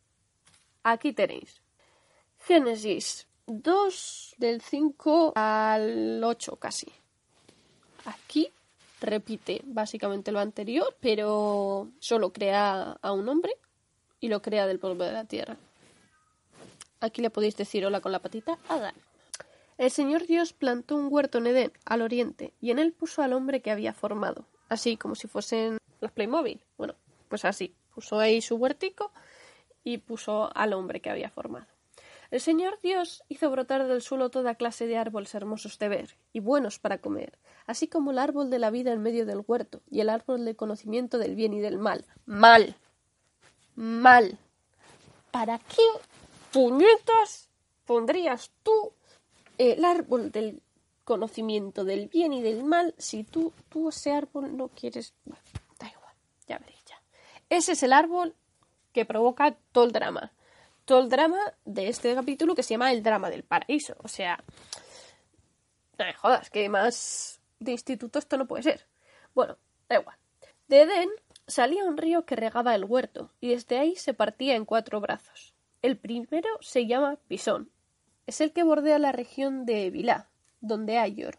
Aquí 0.82 1.12
tenéis. 1.12 1.60
Génesis 2.38 3.26
2 3.46 4.36
del 4.38 4.62
5 4.62 5.34
al 5.36 6.24
8 6.24 6.56
casi. 6.56 6.90
Aquí 8.06 8.50
repite 9.02 9.60
básicamente 9.66 10.32
lo 10.32 10.40
anterior, 10.40 10.96
pero 10.98 11.90
solo 11.98 12.32
crea 12.32 12.96
a 13.02 13.12
un 13.12 13.28
hombre 13.28 13.52
y 14.18 14.28
lo 14.28 14.40
crea 14.40 14.66
del 14.66 14.78
polvo 14.78 15.04
de 15.04 15.12
la 15.12 15.26
tierra. 15.26 15.58
Aquí 17.00 17.20
le 17.20 17.28
podéis 17.28 17.58
decir 17.58 17.84
hola 17.84 18.00
con 18.00 18.12
la 18.12 18.20
patita 18.20 18.58
Adán. 18.70 18.94
El 19.76 19.90
Señor 19.90 20.26
Dios 20.26 20.54
plantó 20.54 20.96
un 20.96 21.08
huerto 21.10 21.36
en 21.36 21.48
Edén, 21.48 21.72
al 21.84 22.00
oriente, 22.00 22.54
y 22.62 22.70
en 22.70 22.78
él 22.78 22.94
puso 22.94 23.20
al 23.20 23.34
hombre 23.34 23.60
que 23.60 23.70
había 23.70 23.92
formado 23.92 24.46
así 24.72 24.96
como 24.96 25.14
si 25.14 25.28
fuesen 25.28 25.78
los 26.00 26.12
Playmobil. 26.12 26.64
Bueno, 26.78 26.94
pues 27.28 27.44
así, 27.44 27.74
puso 27.94 28.18
ahí 28.18 28.40
su 28.40 28.56
huertico 28.56 29.12
y 29.84 29.98
puso 29.98 30.50
al 30.56 30.72
hombre 30.72 31.00
que 31.00 31.10
había 31.10 31.30
formado. 31.30 31.66
El 32.30 32.40
Señor 32.40 32.78
Dios 32.82 33.22
hizo 33.28 33.50
brotar 33.50 33.86
del 33.86 34.00
suelo 34.00 34.30
toda 34.30 34.54
clase 34.54 34.86
de 34.86 34.96
árboles 34.96 35.34
hermosos 35.34 35.78
de 35.78 35.88
ver 35.90 36.16
y 36.32 36.40
buenos 36.40 36.78
para 36.78 36.98
comer, 36.98 37.38
así 37.66 37.88
como 37.88 38.10
el 38.10 38.18
árbol 38.18 38.48
de 38.48 38.58
la 38.58 38.70
vida 38.70 38.92
en 38.92 39.02
medio 39.02 39.26
del 39.26 39.44
huerto 39.46 39.82
y 39.90 40.00
el 40.00 40.08
árbol 40.08 40.46
del 40.46 40.56
conocimiento 40.56 41.18
del 41.18 41.34
bien 41.34 41.52
y 41.52 41.60
del 41.60 41.76
mal. 41.76 42.06
Mal. 42.24 42.74
Mal. 43.74 44.38
¿Para 45.30 45.58
qué 45.58 45.84
puñetas 46.50 47.50
pondrías 47.84 48.50
tú 48.62 48.92
el 49.58 49.84
árbol 49.84 50.32
del 50.32 50.62
conocimiento 51.04 51.84
del 51.84 52.08
bien 52.08 52.32
y 52.32 52.42
del 52.42 52.64
mal 52.64 52.94
si 52.98 53.24
tú, 53.24 53.52
tú 53.68 53.88
ese 53.88 54.12
árbol 54.12 54.56
no 54.56 54.68
quieres? 54.68 55.14
Bueno, 55.24 55.42
da 55.78 55.88
igual, 55.88 56.14
ya 56.46 56.58
veréis 56.58 56.84
ya. 56.84 57.00
Ese 57.48 57.72
es 57.72 57.82
el 57.82 57.92
árbol 57.92 58.34
que 58.92 59.04
provoca 59.04 59.56
todo 59.72 59.84
el 59.84 59.92
drama 59.92 60.32
todo 60.84 61.00
el 61.00 61.08
drama 61.08 61.38
de 61.64 61.88
este 61.88 62.14
capítulo 62.14 62.54
que 62.54 62.62
se 62.62 62.74
llama 62.74 62.92
El 62.92 63.02
drama 63.02 63.30
del 63.30 63.44
paraíso. 63.44 63.94
O 64.02 64.08
sea, 64.08 64.42
no 65.98 66.04
me 66.04 66.14
jodas, 66.14 66.50
que 66.50 66.68
más 66.68 67.40
de 67.60 67.72
instituto 67.72 68.18
esto 68.18 68.36
no 68.36 68.46
puede 68.46 68.62
ser. 68.62 68.86
Bueno, 69.34 69.56
da 69.88 70.00
igual. 70.00 70.16
De 70.68 70.82
Edén 70.82 71.08
salía 71.46 71.84
un 71.84 71.96
río 71.96 72.24
que 72.24 72.36
regaba 72.36 72.74
el 72.74 72.84
huerto 72.84 73.30
y 73.40 73.50
desde 73.50 73.78
ahí 73.78 73.96
se 73.96 74.14
partía 74.14 74.56
en 74.56 74.64
cuatro 74.64 75.00
brazos. 75.00 75.54
El 75.82 75.96
primero 75.96 76.48
se 76.60 76.86
llama 76.86 77.18
Pisón. 77.28 77.70
Es 78.26 78.40
el 78.40 78.52
que 78.52 78.62
bordea 78.62 78.98
la 78.98 79.12
región 79.12 79.66
de 79.66 79.90
Vilá, 79.90 80.28
donde 80.62 80.96
hay 80.96 81.22
oro. 81.22 81.38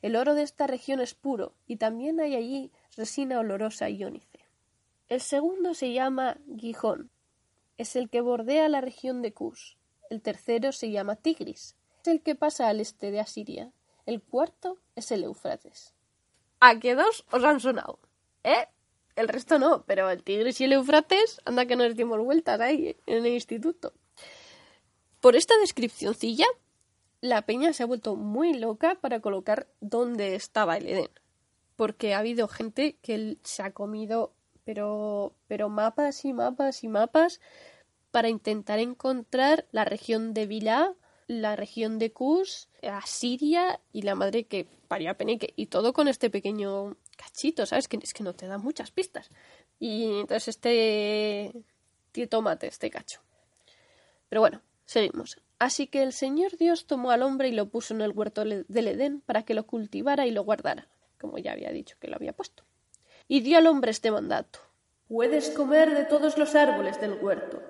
El 0.00 0.16
oro 0.16 0.34
de 0.34 0.42
esta 0.42 0.66
región 0.66 1.00
es 1.00 1.12
puro 1.14 1.52
y 1.66 1.76
también 1.76 2.18
hay 2.20 2.34
allí 2.34 2.72
resina 2.96 3.38
olorosa 3.38 3.90
y 3.90 4.02
ónice. 4.02 4.40
El 5.08 5.20
segundo 5.20 5.74
se 5.74 5.92
llama 5.92 6.38
Gijón 6.56 7.10
es 7.80 7.96
el 7.96 8.10
que 8.10 8.20
bordea 8.20 8.68
la 8.68 8.82
región 8.82 9.22
de 9.22 9.32
Cus. 9.32 9.78
El 10.10 10.20
tercero 10.20 10.70
se 10.70 10.90
llama 10.90 11.16
Tigris, 11.16 11.76
es 12.02 12.08
el 12.08 12.20
que 12.20 12.34
pasa 12.34 12.68
al 12.68 12.78
este 12.78 13.10
de 13.10 13.20
Asiria. 13.20 13.72
El 14.04 14.20
cuarto 14.20 14.76
es 14.96 15.10
el 15.12 15.24
Eufrates. 15.24 15.94
¿A 16.60 16.78
qué 16.78 16.94
dos 16.94 17.24
os 17.30 17.42
han 17.42 17.58
sonado? 17.58 17.98
¿Eh? 18.44 18.66
El 19.16 19.28
resto 19.28 19.58
no, 19.58 19.84
pero 19.86 20.10
el 20.10 20.22
Tigris 20.22 20.60
y 20.60 20.64
el 20.64 20.74
Eufrates, 20.74 21.40
anda 21.46 21.64
que 21.64 21.74
nos 21.74 21.96
dimos 21.96 22.18
vueltas 22.18 22.60
ahí 22.60 22.96
en 23.06 23.24
el 23.24 23.32
instituto. 23.32 23.94
Por 25.22 25.34
esta 25.34 25.56
descripcióncilla, 25.56 26.46
la 27.20 27.42
peña 27.42 27.72
se 27.72 27.82
ha 27.82 27.86
vuelto 27.86 28.16
muy 28.16 28.54
loca 28.54 28.96
para 29.00 29.20
colocar 29.20 29.68
dónde 29.80 30.34
estaba 30.34 30.76
el 30.76 30.86
Edén. 30.86 31.10
Porque 31.76 32.14
ha 32.14 32.18
habido 32.18 32.48
gente 32.48 32.96
que 33.02 33.38
se 33.42 33.62
ha 33.62 33.72
comido, 33.72 34.32
pero, 34.64 35.34
pero 35.48 35.68
mapas 35.68 36.24
y 36.24 36.32
mapas 36.32 36.84
y 36.84 36.88
mapas 36.88 37.40
para 38.10 38.28
intentar 38.28 38.78
encontrar 38.78 39.66
la 39.70 39.84
región 39.84 40.34
de 40.34 40.46
Vilá, 40.46 40.94
la 41.26 41.56
región 41.56 41.98
de 41.98 42.12
Kus, 42.12 42.68
Asiria 42.82 43.80
y 43.92 44.02
la 44.02 44.14
madre 44.14 44.44
que 44.44 44.66
parió 44.88 45.10
a 45.10 45.14
Peneque. 45.14 45.52
Y 45.56 45.66
todo 45.66 45.92
con 45.92 46.08
este 46.08 46.28
pequeño 46.28 46.96
cachito, 47.16 47.66
¿sabes? 47.66 47.86
Que 47.86 47.98
es 48.02 48.14
que 48.14 48.24
no 48.24 48.34
te 48.34 48.46
da 48.46 48.58
muchas 48.58 48.90
pistas. 48.90 49.30
Y 49.78 50.20
entonces 50.20 50.48
este 50.48 51.52
tío 52.12 52.28
tomate, 52.28 52.66
este 52.66 52.90
cacho. 52.90 53.20
Pero 54.28 54.40
bueno, 54.40 54.60
seguimos. 54.84 55.38
Así 55.60 55.88
que 55.88 56.02
el 56.02 56.14
Señor 56.14 56.56
Dios 56.56 56.86
tomó 56.86 57.10
al 57.10 57.22
hombre 57.22 57.48
y 57.48 57.52
lo 57.52 57.66
puso 57.66 57.92
en 57.92 58.00
el 58.00 58.12
huerto 58.12 58.44
del 58.44 58.88
Edén 58.88 59.20
para 59.20 59.42
que 59.42 59.52
lo 59.52 59.66
cultivara 59.66 60.26
y 60.26 60.30
lo 60.30 60.42
guardara, 60.42 60.88
como 61.20 61.36
ya 61.36 61.52
había 61.52 61.70
dicho 61.70 61.96
que 62.00 62.08
lo 62.08 62.16
había 62.16 62.32
puesto. 62.32 62.64
Y 63.28 63.42
dio 63.42 63.58
al 63.58 63.66
hombre 63.66 63.90
este 63.90 64.10
mandato. 64.10 64.58
Puedes 65.06 65.50
comer 65.50 65.94
de 65.94 66.06
todos 66.06 66.38
los 66.38 66.54
árboles 66.54 66.98
del 66.98 67.12
huerto, 67.12 67.62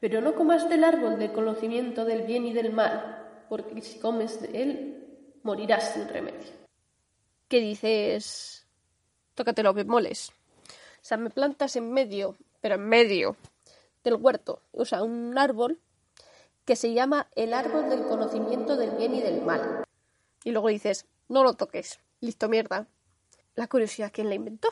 pero 0.00 0.22
no 0.22 0.34
comas 0.34 0.66
del 0.70 0.82
árbol 0.82 1.18
del 1.18 1.32
conocimiento 1.32 2.06
del 2.06 2.22
bien 2.22 2.46
y 2.46 2.54
del 2.54 2.72
mal, 2.72 3.44
porque 3.50 3.82
si 3.82 3.98
comes 3.98 4.40
de 4.40 4.62
él, 4.62 5.06
morirás 5.42 5.92
sin 5.92 6.08
remedio. 6.08 6.54
¿Qué 7.48 7.60
dices? 7.60 8.66
Tócate 9.34 9.62
los 9.62 9.74
bemoles. 9.74 10.30
O 10.30 11.02
sea, 11.02 11.18
me 11.18 11.28
plantas 11.28 11.76
en 11.76 11.92
medio, 11.92 12.34
pero 12.62 12.76
en 12.76 12.88
medio 12.88 13.36
del 14.02 14.14
huerto, 14.14 14.62
o 14.72 14.86
sea, 14.86 15.02
un 15.02 15.36
árbol 15.36 15.78
que 16.66 16.76
se 16.76 16.92
llama 16.92 17.28
el 17.34 17.54
árbol 17.54 17.88
del 17.88 18.02
conocimiento 18.02 18.76
del 18.76 18.90
bien 18.90 19.14
y 19.14 19.22
del 19.22 19.40
mal. 19.40 19.84
Y 20.44 20.50
luego 20.50 20.68
dices, 20.68 21.06
no 21.28 21.42
lo 21.42 21.54
toques. 21.54 21.98
Listo, 22.20 22.50
mierda. 22.50 22.86
La 23.54 23.66
curiosidad, 23.68 24.10
¿quién 24.12 24.28
la 24.28 24.34
inventó? 24.34 24.68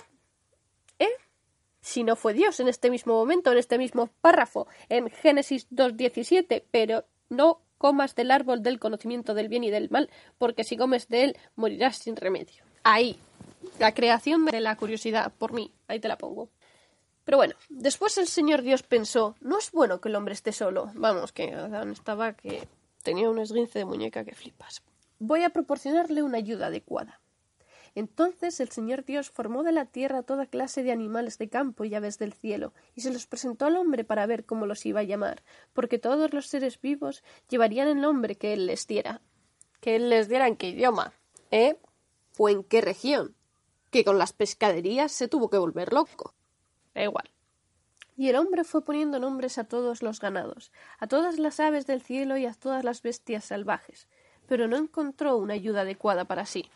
¿Eh? 0.99 1.09
si 1.85 2.03
no 2.03 2.17
fue 2.17 2.33
Dios 2.33 2.61
en 2.61 2.69
este 2.69 2.91
mismo 2.91 3.13
momento, 3.13 3.53
en 3.53 3.59
este 3.59 3.77
mismo 3.77 4.09
párrafo, 4.23 4.67
en 4.89 5.11
Génesis 5.11 5.69
2.17, 5.69 6.65
pero 6.71 7.05
no 7.29 7.61
comas 7.77 8.15
del 8.15 8.31
árbol 8.31 8.63
del 8.63 8.81
conocimiento 8.81 9.35
del 9.35 9.49
bien 9.49 9.65
y 9.65 9.71
del 9.71 9.91
mal, 9.91 10.09
porque 10.39 10.65
si 10.65 10.79
comes 10.79 11.09
de 11.09 11.25
él 11.25 11.37
morirás 11.57 11.99
sin 11.99 12.17
remedio. 12.17 12.65
Ahí, 12.85 13.19
la 13.79 13.93
creación 13.93 14.47
de 14.47 14.61
la 14.61 14.77
curiosidad, 14.77 15.31
por 15.37 15.53
mí, 15.53 15.73
ahí 15.87 16.01
te 16.01 16.09
la 16.09 16.17
pongo. 16.17 16.49
Pero 17.25 17.39
bueno, 17.39 17.55
después 17.69 18.19
el 18.19 18.29
Señor 18.29 18.63
Dios 18.63 18.83
pensó, 18.83 19.35
no 19.41 19.59
es 19.59 19.71
bueno 19.73 20.01
que 20.01 20.09
el 20.09 20.17
hombre 20.17 20.35
esté 20.35 20.53
solo. 20.53 20.91
Vamos, 20.95 21.33
que 21.33 21.55
Adán 21.55 21.91
estaba 21.93 22.35
que 22.35 22.69
tenía 23.03 23.31
un 23.31 23.39
esguince 23.39 23.79
de 23.79 23.85
muñeca 23.85 24.25
que 24.25 24.35
flipas. 24.35 24.83
Voy 25.19 25.43
a 25.43 25.51
proporcionarle 25.51 26.23
una 26.23 26.39
ayuda 26.39 26.67
adecuada. 26.67 27.21
Entonces 27.95 28.59
el 28.59 28.71
Señor 28.71 29.05
Dios 29.05 29.31
formó 29.31 29.63
de 29.63 29.71
la 29.71 29.87
tierra 29.87 30.25
toda 30.25 30.47
clase 30.47 30.83
de 30.83 30.91
animales 30.91 31.39
de 31.39 31.49
campo 31.49 31.85
y 31.85 31.95
aves 31.95 32.19
del 32.19 32.33
cielo, 32.33 32.75
y 32.95 33.03
se 33.03 33.13
los 33.13 33.27
presentó 33.27 33.67
al 33.67 33.77
hombre 33.77 34.05
para 34.05 34.27
ver 34.27 34.45
cómo 34.45 34.67
los 34.67 34.85
iba 34.85 35.01
a 35.01 35.05
llamar, 35.05 35.45
porque 35.73 35.99
todos 35.99 36.33
los 36.33 36.49
seres 36.49 36.81
vivos 36.81 37.23
llevarían 37.49 37.89
el 37.89 38.01
nombre 38.01 38.35
que 38.35 38.53
él 38.53 38.67
les 38.67 38.87
diera. 38.87 39.21
Que 39.81 39.97
él 39.97 40.11
les 40.11 40.29
diera 40.29 40.49
en 40.49 40.57
qué 40.57 40.71
idioma, 40.71 41.13
¿eh? 41.51 41.79
¿O 42.37 42.49
en 42.49 42.65
qué 42.65 42.81
región? 42.81 43.37
Que 43.91 44.05
con 44.05 44.19
las 44.19 44.33
pescaderías 44.33 45.13
se 45.13 45.29
tuvo 45.29 45.49
que 45.49 45.59
volver 45.59 45.93
loco. 45.93 46.34
Da 46.95 47.03
igual. 47.03 47.31
Y 48.17 48.29
el 48.29 48.37
hombre 48.37 48.65
fue 48.65 48.85
poniendo 48.85 49.19
nombres 49.19 49.59
a 49.59 49.65
todos 49.65 50.03
los 50.03 50.21
ganados, 50.21 50.71
a 50.99 51.07
todas 51.07 51.39
las 51.39 51.59
aves 51.59 51.87
del 51.87 52.01
cielo 52.01 52.37
y 52.37 52.47
a 52.47 52.55
todas 52.55 52.85
las 52.85 53.03
bestias 53.03 53.45
salvajes, 53.45 54.07
pero 54.47 54.69
no 54.69 54.77
encontró 54.77 55.37
una 55.37 55.55
ayuda 55.55 55.81
adecuada 55.81 56.25
para 56.25 56.47
sí 56.47 56.71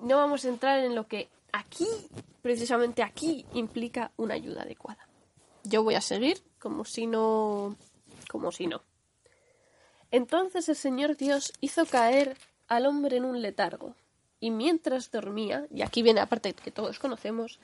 no 0.00 0.16
vamos 0.16 0.44
a 0.44 0.48
entrar 0.48 0.80
en 0.80 0.94
lo 0.94 1.06
que 1.06 1.28
aquí, 1.52 1.86
precisamente 2.42 3.02
aquí, 3.02 3.46
implica 3.54 4.12
una 4.16 4.34
ayuda 4.34 4.62
adecuada. 4.62 5.08
Yo 5.64 5.82
voy 5.82 5.94
a 5.94 6.00
seguir 6.00 6.42
como 6.58 6.84
si 6.84 7.06
no. 7.06 7.76
como 8.28 8.52
si 8.52 8.66
no. 8.66 8.82
Entonces 10.10 10.68
el 10.68 10.76
Señor 10.76 11.16
Dios 11.16 11.52
hizo 11.60 11.86
caer 11.86 12.36
al 12.68 12.86
hombre 12.86 13.16
en 13.16 13.24
un 13.24 13.42
letargo, 13.42 13.94
y 14.40 14.50
mientras 14.50 15.10
dormía, 15.10 15.66
y 15.70 15.82
aquí 15.82 16.02
viene 16.02 16.20
aparte 16.20 16.52
que 16.54 16.70
todos 16.70 16.98
conocemos, 16.98 17.58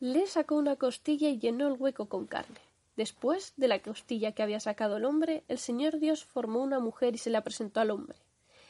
le 0.00 0.26
sacó 0.26 0.56
una 0.56 0.76
costilla 0.76 1.28
y 1.28 1.38
llenó 1.38 1.68
el 1.68 1.74
hueco 1.74 2.06
con 2.06 2.26
carne. 2.26 2.58
Después 2.96 3.52
de 3.56 3.68
la 3.68 3.80
costilla 3.80 4.32
que 4.32 4.42
había 4.42 4.58
sacado 4.58 4.96
el 4.96 5.04
hombre, 5.04 5.44
el 5.48 5.58
Señor 5.58 5.98
Dios 6.00 6.24
formó 6.24 6.62
una 6.62 6.80
mujer 6.80 7.14
y 7.14 7.18
se 7.18 7.30
la 7.30 7.42
presentó 7.42 7.80
al 7.80 7.90
hombre. 7.90 8.16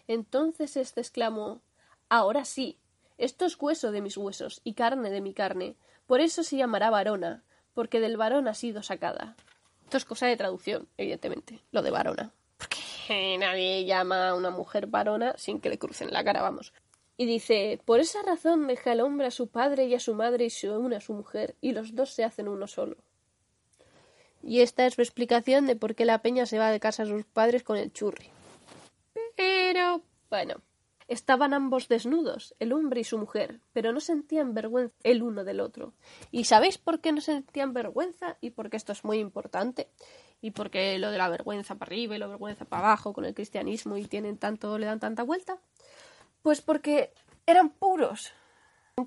Entonces 0.08 0.76
éste 0.76 1.00
exclamó 1.00 1.60
Ahora 2.08 2.44
sí, 2.44 2.76
esto 3.16 3.44
es 3.46 3.56
hueso 3.60 3.92
de 3.92 4.00
mis 4.00 4.16
huesos 4.16 4.60
y 4.64 4.74
carne 4.74 5.10
de 5.10 5.20
mi 5.20 5.32
carne. 5.32 5.76
Por 6.08 6.20
eso 6.20 6.42
se 6.42 6.56
llamará 6.56 6.90
varona, 6.90 7.44
porque 7.74 8.00
del 8.00 8.16
varón 8.16 8.48
ha 8.48 8.54
sido 8.54 8.82
sacada. 8.82 9.36
Esto 9.84 9.96
es 9.98 10.04
cosa 10.04 10.26
de 10.26 10.36
traducción, 10.36 10.88
evidentemente, 10.96 11.60
lo 11.70 11.82
de 11.82 11.92
varona. 11.92 12.32
Porque 12.58 13.36
nadie 13.38 13.84
llama 13.84 14.30
a 14.30 14.34
una 14.34 14.50
mujer 14.50 14.88
varona 14.88 15.34
sin 15.38 15.60
que 15.60 15.70
le 15.70 15.78
crucen 15.78 16.12
la 16.12 16.24
cara, 16.24 16.42
vamos. 16.42 16.72
Y 17.20 17.26
dice, 17.26 17.78
por 17.84 18.00
esa 18.00 18.22
razón 18.22 18.66
deja 18.66 18.92
el 18.92 19.02
hombre 19.02 19.26
a 19.26 19.30
su 19.30 19.48
padre 19.48 19.84
y 19.84 19.94
a 19.94 20.00
su 20.00 20.14
madre 20.14 20.46
y 20.46 20.48
se 20.48 20.70
une 20.70 20.96
a 20.96 21.02
su 21.02 21.12
mujer, 21.12 21.54
y 21.60 21.72
los 21.72 21.94
dos 21.94 22.14
se 22.14 22.24
hacen 22.24 22.48
uno 22.48 22.66
solo. 22.66 22.96
Y 24.42 24.62
esta 24.62 24.86
es 24.86 24.94
su 24.94 25.02
explicación 25.02 25.66
de 25.66 25.76
por 25.76 25.94
qué 25.94 26.06
la 26.06 26.22
peña 26.22 26.46
se 26.46 26.58
va 26.58 26.70
de 26.70 26.80
casa 26.80 27.02
a 27.02 27.06
sus 27.06 27.26
padres 27.26 27.62
con 27.62 27.76
el 27.76 27.92
churri. 27.92 28.30
Pero, 29.36 30.00
bueno, 30.30 30.62
Estaban 31.10 31.54
ambos 31.54 31.88
desnudos, 31.88 32.54
el 32.60 32.72
hombre 32.72 33.00
y 33.00 33.04
su 33.04 33.18
mujer, 33.18 33.58
pero 33.72 33.92
no 33.92 33.98
sentían 33.98 34.54
vergüenza 34.54 34.94
el 35.02 35.24
uno 35.24 35.42
del 35.42 35.58
otro. 35.58 35.92
¿Y 36.30 36.44
sabéis 36.44 36.78
por 36.78 37.00
qué 37.00 37.10
no 37.10 37.20
sentían 37.20 37.72
vergüenza? 37.72 38.36
Y 38.40 38.50
porque 38.50 38.76
esto 38.76 38.92
es 38.92 39.02
muy 39.02 39.18
importante. 39.18 39.88
Y 40.40 40.52
porque 40.52 41.00
lo 41.00 41.10
de 41.10 41.18
la 41.18 41.28
vergüenza 41.28 41.74
para 41.74 41.88
arriba 41.88 42.14
y 42.14 42.20
la 42.20 42.28
vergüenza 42.28 42.64
para 42.64 42.86
abajo 42.86 43.12
con 43.12 43.24
el 43.24 43.34
cristianismo 43.34 43.96
y 43.96 44.04
tienen 44.04 44.38
tanto, 44.38 44.78
le 44.78 44.86
dan 44.86 45.00
tanta 45.00 45.24
vuelta. 45.24 45.58
Pues 46.42 46.62
porque 46.62 47.12
eran 47.46 47.70
puros. 47.70 48.32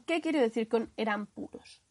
¿Qué 0.06 0.22
quiero 0.22 0.40
decir 0.40 0.68
con 0.68 0.92
eran 0.98 1.26
puros? 1.26 1.82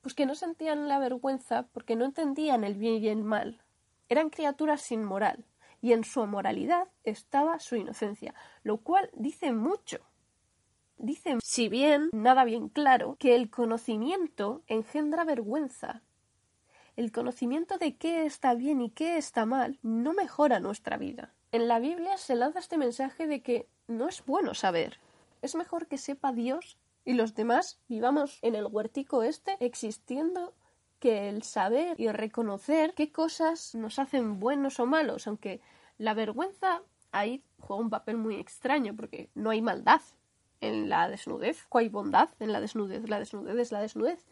Pues 0.00 0.14
que 0.14 0.26
no 0.26 0.34
sentían 0.34 0.88
la 0.88 0.98
vergüenza 0.98 1.66
porque 1.72 1.96
no 1.96 2.04
entendían 2.04 2.64
el 2.64 2.74
bien 2.74 3.02
y 3.02 3.08
el 3.08 3.24
mal. 3.24 3.62
Eran 4.08 4.30
criaturas 4.30 4.82
sin 4.82 5.04
moral 5.04 5.44
y 5.80 5.92
en 5.92 6.04
su 6.04 6.26
moralidad 6.26 6.88
estaba 7.02 7.58
su 7.58 7.76
inocencia, 7.76 8.34
lo 8.62 8.78
cual 8.78 9.10
dice 9.14 9.52
mucho. 9.52 9.98
Dice, 10.96 11.38
si 11.42 11.68
bien 11.68 12.08
nada 12.12 12.44
bien 12.44 12.68
claro, 12.68 13.16
que 13.18 13.34
el 13.34 13.50
conocimiento 13.50 14.62
engendra 14.66 15.24
vergüenza. 15.24 16.02
el 16.96 17.10
conocimiento 17.10 17.76
de 17.78 17.96
qué 17.96 18.24
está 18.24 18.54
bien 18.54 18.80
y 18.80 18.90
qué 18.90 19.16
está 19.16 19.46
mal 19.46 19.78
no 19.82 20.12
mejora 20.12 20.60
nuestra 20.60 20.96
vida. 20.96 21.34
En 21.50 21.68
la 21.68 21.78
Biblia 21.80 22.16
se 22.18 22.34
lanza 22.36 22.60
este 22.60 22.78
mensaje 22.78 23.26
de 23.26 23.42
que 23.42 23.68
no 23.86 24.08
es 24.08 24.24
bueno 24.24 24.54
saber. 24.54 24.98
Es 25.42 25.54
mejor 25.54 25.86
que 25.86 25.98
sepa 25.98 26.32
Dios 26.32 26.78
y 27.04 27.14
los 27.14 27.34
demás 27.34 27.78
vivamos 27.88 28.38
en 28.42 28.54
el 28.54 28.66
huertico 28.66 29.22
este 29.22 29.56
existiendo 29.60 30.54
que 30.98 31.28
el 31.28 31.42
saber 31.42 32.00
y 32.00 32.08
reconocer 32.08 32.94
qué 32.94 33.12
cosas 33.12 33.74
nos 33.74 33.98
hacen 33.98 34.40
buenos 34.40 34.80
o 34.80 34.86
malos, 34.86 35.26
aunque 35.26 35.60
la 35.98 36.14
vergüenza 36.14 36.82
ahí 37.12 37.42
juega 37.60 37.82
un 37.82 37.90
papel 37.90 38.16
muy 38.16 38.36
extraño 38.36 38.96
porque 38.96 39.28
no 39.34 39.50
hay 39.50 39.60
maldad 39.60 40.00
en 40.62 40.88
la 40.88 41.08
desnudez, 41.08 41.66
hay 41.72 41.90
bondad 41.90 42.30
en 42.40 42.52
la 42.52 42.60
desnudez, 42.60 43.06
la 43.08 43.18
desnudez 43.18 43.58
es 43.58 43.72
la 43.72 43.82
desnudez. 43.82 44.24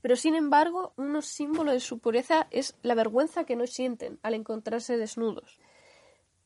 Pero 0.00 0.14
sin 0.14 0.36
embargo, 0.36 0.92
un 0.96 1.20
símbolo 1.20 1.72
de 1.72 1.80
su 1.80 1.98
pureza 1.98 2.46
es 2.52 2.76
la 2.82 2.94
vergüenza 2.94 3.42
que 3.42 3.56
no 3.56 3.66
sienten 3.66 4.20
al 4.22 4.34
encontrarse 4.34 4.96
desnudos. 4.96 5.58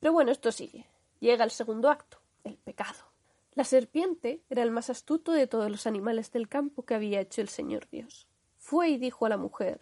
Pero 0.00 0.14
bueno, 0.14 0.32
esto 0.32 0.50
sigue. 0.50 0.86
Llega 1.20 1.44
el 1.44 1.50
segundo 1.50 1.90
acto, 1.90 2.21
el 2.44 2.56
pecado. 2.56 3.12
La 3.54 3.64
serpiente 3.64 4.42
era 4.48 4.62
el 4.62 4.70
más 4.70 4.88
astuto 4.90 5.32
de 5.32 5.46
todos 5.46 5.70
los 5.70 5.86
animales 5.86 6.32
del 6.32 6.48
campo 6.48 6.84
que 6.84 6.94
había 6.94 7.20
hecho 7.20 7.40
el 7.40 7.48
Señor 7.48 7.88
Dios. 7.90 8.26
Fue 8.58 8.88
y 8.88 8.96
dijo 8.96 9.26
a 9.26 9.28
la 9.28 9.36
mujer 9.36 9.80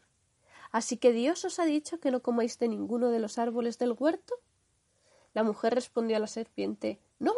Así 0.72 0.96
que 0.96 1.12
Dios 1.12 1.44
os 1.44 1.58
ha 1.58 1.64
dicho 1.64 1.98
que 1.98 2.10
no 2.10 2.20
comáis 2.20 2.58
de 2.58 2.68
ninguno 2.68 3.10
de 3.10 3.18
los 3.18 3.38
árboles 3.38 3.78
del 3.78 3.94
huerto. 3.98 4.34
La 5.34 5.42
mujer 5.42 5.74
respondió 5.74 6.16
a 6.16 6.20
la 6.20 6.26
serpiente 6.26 7.00
No, 7.18 7.34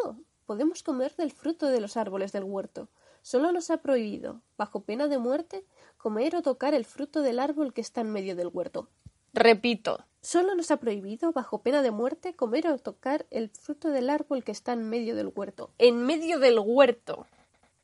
podemos 0.46 0.82
comer 0.82 1.14
del 1.16 1.32
fruto 1.32 1.66
de 1.66 1.80
los 1.80 1.96
árboles 1.96 2.32
del 2.32 2.44
huerto. 2.44 2.88
Solo 3.22 3.52
nos 3.52 3.70
ha 3.70 3.78
prohibido, 3.78 4.40
bajo 4.56 4.80
pena 4.80 5.08
de 5.08 5.18
muerte, 5.18 5.64
comer 5.96 6.35
o 6.37 6.42
tocar 6.42 6.74
el 6.74 6.85
fruto 6.85 7.22
del 7.22 7.38
árbol 7.38 7.72
que 7.72 7.80
está 7.80 8.00
en 8.00 8.11
medio 8.11 8.37
del 8.37 8.50
huerto. 8.52 8.88
Repito, 9.32 10.04
solo 10.22 10.54
nos 10.54 10.70
ha 10.70 10.78
prohibido, 10.78 11.32
bajo 11.32 11.62
pena 11.62 11.82
de 11.82 11.90
muerte, 11.90 12.35
comer 12.35 12.68
o 12.68 12.78
tocar 12.78 13.26
el 13.30 13.50
fruto 13.50 13.90
del 13.90 14.08
árbol 14.08 14.44
que 14.44 14.52
está 14.52 14.72
en 14.72 14.88
medio 14.88 15.16
del 15.16 15.32
huerto. 15.35 15.70
En 15.78 16.06
medio 16.06 16.38
del 16.38 16.58
huerto. 16.61 17.26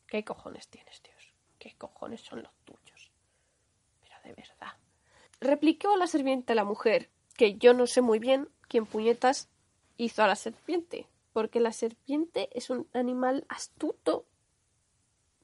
¿Qué 0.07 0.25
cojones 0.25 0.69
tienes, 0.69 1.03
Dios? 1.03 1.35
¿Qué 1.59 1.75
cojones 1.77 2.23
son 2.23 2.43
los 2.43 2.53
tuyos? 2.65 3.11
Pero 4.01 4.15
de 4.25 4.33
verdad. 4.33 4.73
Replicó 5.41 5.97
la 5.97 6.07
serpiente 6.07 6.53
a 6.53 6.57
la 6.57 6.65
mujer, 6.65 7.11
que 7.37 7.57
yo 7.57 7.75
no 7.75 7.87
sé 7.87 8.01
muy 8.01 8.19
bien 8.19 8.49
quién 8.69 8.87
puñetas 8.87 9.49
hizo 9.97 10.23
a 10.23 10.29
la 10.29 10.37
serpiente, 10.37 11.07
porque 11.33 11.61
la 11.61 11.73
serpiente 11.73 12.49
es 12.53 12.71
un 12.71 12.89
animal 12.93 13.45
astuto. 13.49 14.25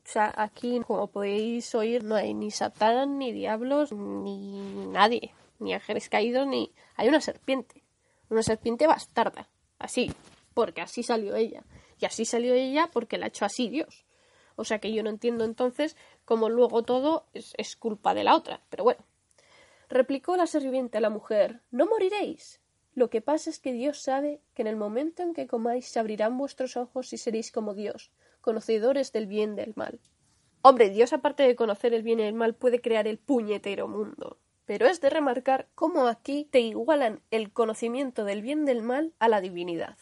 O 0.04 0.06
sea, 0.06 0.32
aquí, 0.36 0.80
como 0.86 1.08
podéis 1.08 1.74
oír, 1.74 2.04
no 2.04 2.14
hay 2.14 2.34
ni 2.34 2.50
satán, 2.50 3.18
ni 3.18 3.32
diablos, 3.32 3.92
ni 3.92 4.86
nadie 4.86 5.32
ni 5.58 5.74
ángeles 5.74 6.08
caídos, 6.08 6.46
ni... 6.46 6.72
Hay 6.96 7.08
una 7.08 7.20
serpiente. 7.20 7.84
Una 8.28 8.42
serpiente 8.42 8.86
bastarda. 8.86 9.48
Así. 9.78 10.12
Porque 10.54 10.80
así 10.80 11.02
salió 11.02 11.36
ella. 11.36 11.64
Y 12.00 12.06
así 12.06 12.24
salió 12.24 12.54
ella 12.54 12.90
porque 12.92 13.18
la 13.18 13.26
ha 13.26 13.28
hecho 13.28 13.44
así 13.44 13.68
Dios. 13.68 14.04
O 14.56 14.64
sea 14.64 14.78
que 14.78 14.92
yo 14.92 15.02
no 15.02 15.10
entiendo 15.10 15.44
entonces 15.44 15.96
cómo 16.24 16.48
luego 16.48 16.82
todo 16.82 17.26
es, 17.32 17.54
es 17.56 17.76
culpa 17.76 18.14
de 18.14 18.24
la 18.24 18.36
otra. 18.36 18.60
Pero 18.70 18.84
bueno. 18.84 19.04
Replicó 19.88 20.36
la 20.36 20.46
serpiente 20.46 20.98
a 20.98 21.00
la 21.00 21.10
mujer 21.10 21.60
No 21.70 21.86
moriréis. 21.86 22.60
Lo 22.94 23.10
que 23.10 23.20
pasa 23.20 23.50
es 23.50 23.58
que 23.58 23.72
Dios 23.72 24.02
sabe 24.02 24.40
que 24.54 24.62
en 24.62 24.68
el 24.68 24.76
momento 24.76 25.22
en 25.22 25.34
que 25.34 25.48
comáis 25.48 25.88
se 25.88 25.98
abrirán 25.98 26.38
vuestros 26.38 26.76
ojos 26.76 27.12
y 27.12 27.18
seréis 27.18 27.50
como 27.50 27.74
Dios, 27.74 28.12
conocedores 28.40 29.12
del 29.12 29.26
bien 29.26 29.54
y 29.54 29.56
del 29.56 29.72
mal. 29.74 30.00
Hombre, 30.62 30.90
Dios 30.90 31.12
aparte 31.12 31.42
de 31.42 31.56
conocer 31.56 31.92
el 31.92 32.04
bien 32.04 32.20
y 32.20 32.22
el 32.22 32.34
mal 32.34 32.54
puede 32.54 32.80
crear 32.80 33.08
el 33.08 33.18
puñetero 33.18 33.88
mundo. 33.88 34.38
Pero 34.66 34.86
es 34.86 35.00
de 35.00 35.10
remarcar 35.10 35.68
cómo 35.74 36.06
aquí 36.06 36.48
te 36.50 36.60
igualan 36.60 37.20
el 37.30 37.52
conocimiento 37.52 38.24
del 38.24 38.42
bien 38.42 38.64
del 38.64 38.82
mal 38.82 39.12
a 39.18 39.28
la 39.28 39.40
divinidad. 39.40 39.98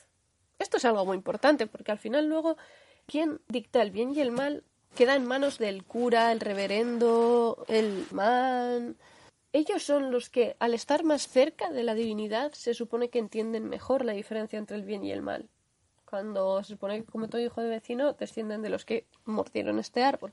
Esto 0.59 0.77
es 0.77 0.85
algo 0.85 1.05
muy 1.05 1.17
importante 1.17 1.67
porque 1.67 1.91
al 1.91 1.99
final 1.99 2.29
luego 2.29 2.57
quien 3.07 3.41
dicta 3.49 3.83
el 3.83 3.91
bien 3.91 4.15
y 4.15 4.21
el 4.21 4.31
mal 4.31 4.65
queda 4.95 5.17
en 5.17 5.27
manos 5.27 5.59
del 5.59 5.85
cura, 5.85 6.33
el 6.33 6.41
reverendo, 6.41 7.65
el 7.69 8.07
man. 8.13 8.97
Ellos 9.53 9.83
son 9.83 10.11
los 10.11 10.31
que, 10.31 10.57
al 10.61 10.73
estar 10.73 11.05
más 11.05 11.29
cerca 11.29 11.71
de 11.71 11.83
la 11.83 11.95
divinidad, 11.95 12.53
se 12.53 12.75
supone 12.75 13.11
que 13.11 13.19
entienden 13.19 13.69
mejor 13.69 14.05
la 14.05 14.13
diferencia 14.13 14.59
entre 14.59 14.77
el 14.77 14.85
bien 14.85 15.05
y 15.05 15.13
el 15.13 15.21
mal. 15.21 15.49
Cuando 16.07 16.63
se 16.63 16.75
supone 16.75 17.01
que, 17.01 17.11
como 17.11 17.29
todo 17.29 17.41
hijo 17.41 17.61
de 17.61 17.69
vecino, 17.69 18.13
descienden 18.13 18.63
de 18.63 18.71
los 18.71 18.85
que 18.85 19.07
mordieron 19.25 19.79
este 19.79 20.05
árbol. 20.05 20.33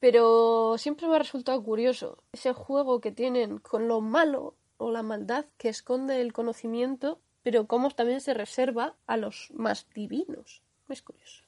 Pero 0.00 0.76
siempre 0.78 1.08
me 1.08 1.16
ha 1.16 1.18
resultado 1.18 1.62
curioso 1.62 2.22
ese 2.32 2.52
juego 2.52 3.00
que 3.00 3.10
tienen 3.10 3.58
con 3.58 3.88
lo 3.88 4.00
malo 4.00 4.54
o 4.76 4.90
la 4.90 5.02
maldad 5.02 5.46
que 5.56 5.68
esconde 5.68 6.20
el 6.20 6.32
conocimiento, 6.32 7.20
pero 7.42 7.66
cómo 7.66 7.90
también 7.90 8.20
se 8.20 8.34
reserva 8.34 8.94
a 9.06 9.16
los 9.16 9.50
más 9.54 9.88
divinos. 9.94 10.62
Es 10.88 11.02
curioso. 11.02 11.44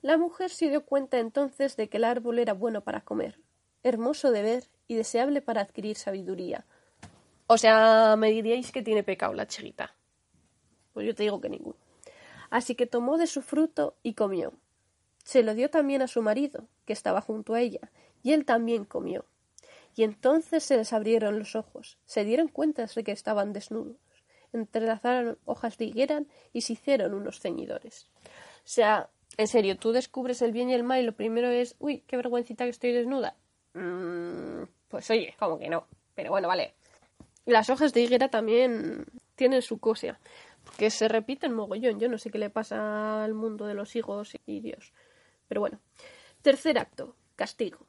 La 0.00 0.16
mujer 0.16 0.50
se 0.50 0.70
dio 0.70 0.84
cuenta 0.84 1.18
entonces 1.18 1.76
de 1.76 1.88
que 1.88 1.96
el 1.96 2.04
árbol 2.04 2.38
era 2.38 2.52
bueno 2.52 2.82
para 2.82 3.00
comer, 3.00 3.40
hermoso 3.82 4.30
de 4.30 4.42
ver 4.42 4.64
y 4.86 4.94
deseable 4.94 5.42
para 5.42 5.60
adquirir 5.60 5.96
sabiduría. 5.96 6.64
O 7.48 7.58
sea, 7.58 8.14
me 8.16 8.30
diríais 8.30 8.70
que 8.70 8.82
tiene 8.82 9.02
pecado 9.02 9.34
la 9.34 9.48
chiquita. 9.48 9.96
Pues 10.92 11.06
yo 11.06 11.14
te 11.14 11.24
digo 11.24 11.40
que 11.40 11.48
ninguno. 11.48 11.76
Así 12.50 12.76
que 12.76 12.86
tomó 12.86 13.18
de 13.18 13.26
su 13.26 13.42
fruto 13.42 13.96
y 14.02 14.14
comió. 14.14 14.52
Se 15.24 15.42
lo 15.42 15.54
dio 15.54 15.68
también 15.68 16.00
a 16.00 16.08
su 16.08 16.22
marido, 16.22 16.68
que 16.88 16.94
estaba 16.94 17.20
junto 17.20 17.52
a 17.52 17.60
ella, 17.60 17.92
y 18.22 18.32
él 18.32 18.46
también 18.46 18.86
comió. 18.86 19.26
Y 19.94 20.04
entonces 20.04 20.64
se 20.64 20.78
les 20.78 20.94
abrieron 20.94 21.38
los 21.38 21.54
ojos, 21.54 21.98
se 22.06 22.24
dieron 22.24 22.48
cuenta 22.48 22.86
de 22.86 23.04
que 23.04 23.12
estaban 23.12 23.52
desnudos, 23.52 23.98
entrelazaron 24.54 25.38
hojas 25.44 25.76
de 25.76 25.84
higuera 25.84 26.22
y 26.54 26.62
se 26.62 26.72
hicieron 26.72 27.12
unos 27.12 27.40
ceñidores. 27.40 28.08
O 28.24 28.70
sea, 28.70 29.10
en 29.36 29.48
serio, 29.48 29.76
tú 29.76 29.92
descubres 29.92 30.40
el 30.40 30.52
bien 30.52 30.70
y 30.70 30.74
el 30.74 30.82
mal 30.82 31.02
y 31.02 31.04
lo 31.04 31.12
primero 31.12 31.48
es, 31.48 31.76
uy, 31.78 32.04
qué 32.06 32.16
vergüencita 32.16 32.64
que 32.64 32.70
estoy 32.70 32.92
desnuda. 32.92 33.36
Mm, 33.74 34.62
pues 34.88 35.10
oye, 35.10 35.34
como 35.38 35.58
que 35.58 35.68
no. 35.68 35.86
Pero 36.14 36.30
bueno, 36.30 36.48
vale. 36.48 36.74
Las 37.44 37.68
hojas 37.68 37.92
de 37.92 38.00
higuera 38.00 38.30
también 38.30 39.04
tienen 39.34 39.60
su 39.60 39.78
cosa, 39.78 40.18
que 40.78 40.88
se 40.88 41.06
repiten 41.08 41.52
mogollón. 41.52 42.00
Yo 42.00 42.08
no 42.08 42.16
sé 42.16 42.30
qué 42.30 42.38
le 42.38 42.48
pasa 42.48 43.24
al 43.24 43.34
mundo 43.34 43.66
de 43.66 43.74
los 43.74 43.94
higos 43.94 44.36
y 44.46 44.60
Dios. 44.60 44.94
Pero 45.48 45.60
bueno. 45.60 45.80
Tercer 46.48 46.78
acto. 46.78 47.14
Castigo. 47.36 47.86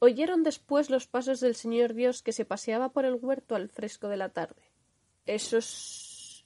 Oyeron 0.00 0.42
después 0.42 0.90
los 0.90 1.06
pasos 1.06 1.38
del 1.38 1.54
Señor 1.54 1.94
Dios 1.94 2.24
que 2.24 2.32
se 2.32 2.44
paseaba 2.44 2.88
por 2.88 3.04
el 3.04 3.14
huerto 3.14 3.54
al 3.54 3.68
fresco 3.68 4.08
de 4.08 4.16
la 4.16 4.30
tarde. 4.30 4.64
Eso 5.26 5.58
es 5.58 6.44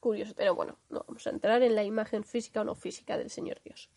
curioso, 0.00 0.34
pero 0.36 0.56
bueno, 0.56 0.76
no 0.90 1.04
vamos 1.06 1.24
a 1.28 1.30
entrar 1.30 1.62
en 1.62 1.76
la 1.76 1.84
imagen 1.84 2.24
física 2.24 2.62
o 2.62 2.64
no 2.64 2.74
física 2.74 3.16
del 3.16 3.30
Señor 3.30 3.62
Dios. 3.62 3.90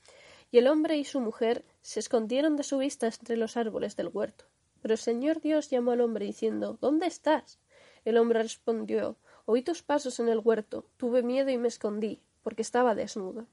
Y 0.52 0.60
el 0.60 0.68
hombre 0.68 0.96
y 0.98 1.06
su 1.06 1.20
mujer 1.20 1.66
se 1.82 2.02
escondieron 2.02 2.56
de 2.56 2.62
su 2.62 2.78
vista 2.78 3.08
entre 3.08 3.36
los 3.36 3.58
árboles 3.58 3.96
del 3.96 4.10
huerto. 4.10 4.46
Pero 4.84 4.94
el 4.94 5.00
Señor 5.00 5.42
Dios 5.42 5.72
llamó 5.72 5.94
al 5.94 6.02
hombre 6.02 6.24
diciendo 6.28 6.78
¿Dónde 6.80 7.08
estás? 7.08 7.58
El 8.06 8.20
hombre 8.20 8.44
respondió 8.44 9.18
Oí 9.46 9.64
tus 9.64 9.82
pasos 9.82 10.20
en 10.20 10.30
el 10.30 10.38
huerto, 10.38 10.86
tuve 10.98 11.24
miedo 11.24 11.50
y 11.50 11.58
me 11.58 11.68
escondí, 11.68 12.22
porque 12.44 12.62
estaba 12.62 12.94
desnudo. 12.94 13.48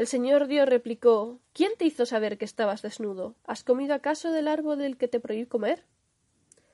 El 0.00 0.06
señor 0.06 0.46
Dios 0.46 0.66
replicó 0.66 1.40
¿Quién 1.52 1.72
te 1.76 1.84
hizo 1.84 2.06
saber 2.06 2.38
que 2.38 2.46
estabas 2.46 2.80
desnudo? 2.80 3.34
¿Has 3.44 3.64
comido 3.64 3.92
acaso 3.92 4.30
del 4.32 4.48
árbol 4.48 4.78
del 4.78 4.96
que 4.96 5.08
te 5.08 5.20
prohibí 5.20 5.44
comer? 5.44 5.84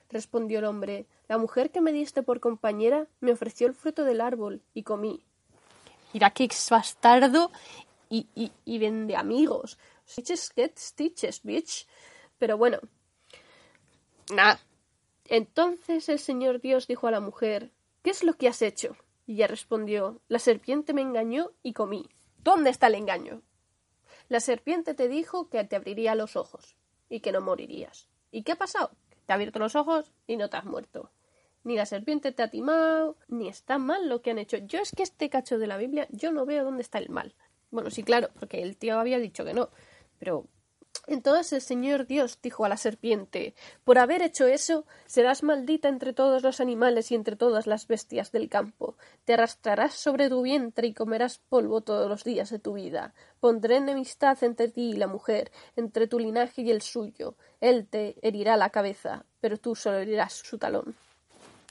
Respondió 0.09 0.61
el 0.61 0.65
hombre 0.65 1.09
La 1.27 1.37
mujer 1.37 1.73
que 1.73 1.81
me 1.81 1.91
diste 1.91 2.23
por 2.23 2.39
compañera 2.39 3.09
me 3.19 3.33
ofreció 3.33 3.67
el 3.67 3.75
fruto 3.75 4.05
del 4.05 4.21
árbol 4.21 4.63
y 4.75 4.85
comí. 4.85 5.25
Mira 6.13 6.31
qué 6.31 6.45
ex 6.45 6.71
bastardo 6.71 7.51
y, 8.09 8.29
y, 8.37 8.53
y 8.65 8.79
vende 8.79 9.17
amigos. 9.17 9.77
Stitches 10.09 10.53
get 10.55 10.79
stitches, 10.79 11.43
bitch. 11.43 11.89
Pero 12.39 12.57
bueno. 12.57 12.79
Nah. 14.33 14.55
Entonces 15.25 16.09
el 16.09 16.21
señor 16.21 16.61
Dios 16.61 16.87
dijo 16.87 17.09
a 17.09 17.11
la 17.11 17.19
mujer 17.19 17.73
¿Qué 18.05 18.11
es 18.11 18.23
lo 18.23 18.35
que 18.35 18.47
has 18.47 18.63
hecho? 18.63 18.97
Y 19.27 19.33
ella 19.33 19.49
respondió 19.49 20.21
La 20.29 20.39
serpiente 20.39 20.93
me 20.93 21.03
engañó 21.03 21.51
y 21.65 21.73
comí. 21.73 22.09
¿Dónde 22.47 22.71
está 22.71 22.87
el 22.87 22.95
engaño? 22.95 23.43
La 24.29 24.39
serpiente 24.39 24.95
te 24.95 25.09
dijo 25.09 25.51
que 25.51 25.65
te 25.65 25.75
abriría 25.75 26.15
los 26.15 26.37
ojos 26.37 26.77
y 27.09 27.19
que 27.19 27.33
no 27.33 27.41
morirías. 27.41 28.09
¿Y 28.31 28.45
qué 28.45 28.53
ha 28.53 28.57
pasado? 28.57 28.93
Te 29.27 29.33
ha 29.33 29.35
abierto 29.35 29.59
los 29.59 29.75
ojos 29.75 30.13
y 30.29 30.37
no 30.37 30.49
te 30.49 30.57
has 30.57 30.65
muerto. 30.65 31.11
Ni 31.65 31.75
la 31.75 31.87
serpiente 31.87 32.31
te 32.31 32.45
ha 32.45 32.49
timado, 32.49 33.17
ni 33.27 33.49
está 33.49 33.79
mal 33.79 34.09
lo 34.09 34.23
que 34.23 34.31
han 34.31 34.39
hecho. 34.39 34.59
Yo 34.59 34.79
es 34.79 34.93
que 34.93 35.03
este 35.03 35.29
cacho 35.29 35.59
de 35.59 35.67
la 35.67 35.77
Biblia, 35.77 36.07
yo 36.11 36.31
no 36.31 36.47
veo 36.47 36.63
dónde 36.63 36.83
está 36.83 36.99
el 36.99 37.09
mal. 37.09 37.35
Bueno, 37.73 37.91
sí, 37.91 38.05
claro, 38.05 38.29
porque 38.39 38.63
el 38.63 38.77
tío 38.77 39.01
había 39.01 39.19
dicho 39.19 39.45
que 39.45 39.53
no. 39.53 39.71
Pero 40.21 40.47
entonces 41.07 41.53
el 41.53 41.61
Señor 41.61 42.07
Dios 42.07 42.39
dijo 42.43 42.65
a 42.65 42.69
la 42.69 42.77
serpiente 42.77 43.55
Por 43.85 43.99
haber 43.99 44.23
hecho 44.23 44.47
eso, 44.47 44.85
serás 45.07 45.43
maldita 45.43 45.89
entre 45.89 46.13
todos 46.13 46.43
los 46.43 46.61
animales 46.61 47.13
y 47.13 47.15
entre 47.15 47.37
todas 47.37 47.67
las 47.67 47.87
bestias 47.87 48.33
del 48.33 48.49
campo. 48.49 48.97
Te 49.25 49.35
arrastrarás 49.35 49.95
sobre 49.95 50.29
tu 50.29 50.43
vientre 50.43 50.89
y 50.89 50.95
comerás 50.95 51.39
polvo 51.49 51.81
todos 51.81 52.09
los 52.09 52.25
días 52.25 52.51
de 52.51 52.59
tu 52.59 52.75
vida. 52.75 53.15
Pondré 53.39 53.77
enemistad 53.77 54.43
entre 54.43 54.69
ti 54.69 54.91
y 54.91 54.97
la 54.97 55.07
mujer, 55.07 55.53
entre 55.77 56.09
tu 56.09 56.19
linaje 56.19 56.63
y 56.63 56.71
el 56.71 56.83
suyo. 56.83 57.37
Él 57.61 57.87
te 57.87 58.17
herirá 58.23 58.57
la 58.57 58.71
cabeza, 58.71 59.25
pero 59.41 59.59
tú 59.59 59.77
solo 59.77 59.99
herirás 59.99 60.33
su 60.33 60.59
talón. 60.59 60.97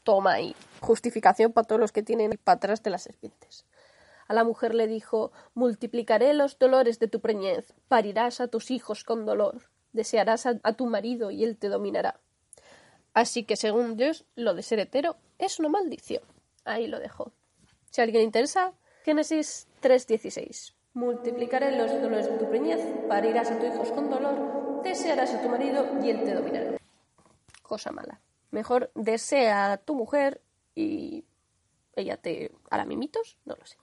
toma 0.03 0.33
ahí. 0.33 0.55
Justificación 0.81 1.51
para 1.51 1.67
todos 1.67 1.81
los 1.81 1.91
que 1.91 2.03
tienen 2.03 2.39
para 2.43 2.57
atrás 2.57 2.83
de 2.83 2.91
las 2.91 3.03
serpientes. 3.03 3.65
A 4.27 4.33
la 4.33 4.43
mujer 4.43 4.73
le 4.73 4.87
dijo, 4.87 5.31
multiplicaré 5.53 6.33
los 6.33 6.57
dolores 6.57 6.99
de 6.99 7.07
tu 7.07 7.19
preñez, 7.19 7.73
parirás 7.87 8.41
a 8.41 8.47
tus 8.47 8.71
hijos 8.71 9.03
con 9.03 9.25
dolor, 9.25 9.69
desearás 9.93 10.45
a, 10.45 10.73
tu 10.73 10.87
marido 10.87 11.31
y 11.31 11.43
él 11.43 11.57
te 11.57 11.69
dominará. 11.69 12.19
Así 13.13 13.43
que 13.43 13.55
según 13.55 13.95
Dios, 13.95 14.25
lo 14.35 14.53
de 14.55 14.63
ser 14.63 14.79
hetero 14.79 15.17
es 15.37 15.59
una 15.59 15.69
maldición. 15.69 16.23
Ahí 16.65 16.87
lo 16.87 16.99
dejo. 16.99 17.31
Si 17.91 18.01
alguien 18.01 18.23
interesa, 18.23 18.73
Génesis 19.03 19.67
3.16. 19.81 20.73
Multiplicaré 20.93 21.77
los 21.77 21.91
dolores 21.91 22.29
de 22.29 22.37
tu 22.37 22.49
preñez, 22.49 22.81
parirás 23.07 23.51
a 23.51 23.59
tus 23.59 23.69
hijos 23.69 23.91
con 23.91 24.09
dolor, 24.09 24.81
desearás 24.83 25.33
a 25.33 25.41
tu 25.41 25.49
marido 25.49 25.85
y 26.03 26.09
él 26.09 26.23
te 26.23 26.33
dominará. 26.33 26.77
Cosa 27.61 27.91
mala. 27.91 28.21
Mejor 28.51 28.91
desea 28.95 29.71
a 29.71 29.77
tu 29.77 29.93
mujer 29.93 30.41
y 30.73 31.25
ella 31.95 32.17
te 32.17 32.51
hará 32.69 32.85
mimitos, 32.85 33.37
no 33.45 33.55
lo 33.55 33.65
sé. 33.65 33.77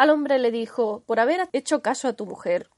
Al 0.00 0.08
hombre 0.08 0.38
le 0.38 0.50
dijo, 0.50 1.02
por 1.04 1.20
haber 1.20 1.46
hecho 1.52 1.82
caso 1.82 2.08
a 2.08 2.14
tu 2.14 2.24
mujer, 2.24 2.70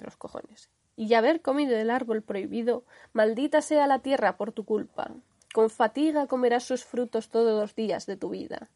los 0.00 0.16
cojones, 0.16 0.68
y 0.96 1.14
haber 1.14 1.40
comido 1.40 1.76
del 1.76 1.88
árbol 1.88 2.20
prohibido, 2.20 2.82
maldita 3.12 3.62
sea 3.62 3.86
la 3.86 4.00
tierra 4.00 4.36
por 4.36 4.50
tu 4.50 4.64
culpa. 4.64 5.12
Con 5.54 5.70
fatiga 5.70 6.26
comerás 6.26 6.64
sus 6.64 6.84
frutos 6.84 7.28
todos 7.28 7.60
los 7.60 7.76
días 7.76 8.06
de 8.06 8.16
tu 8.16 8.30
vida 8.30 8.70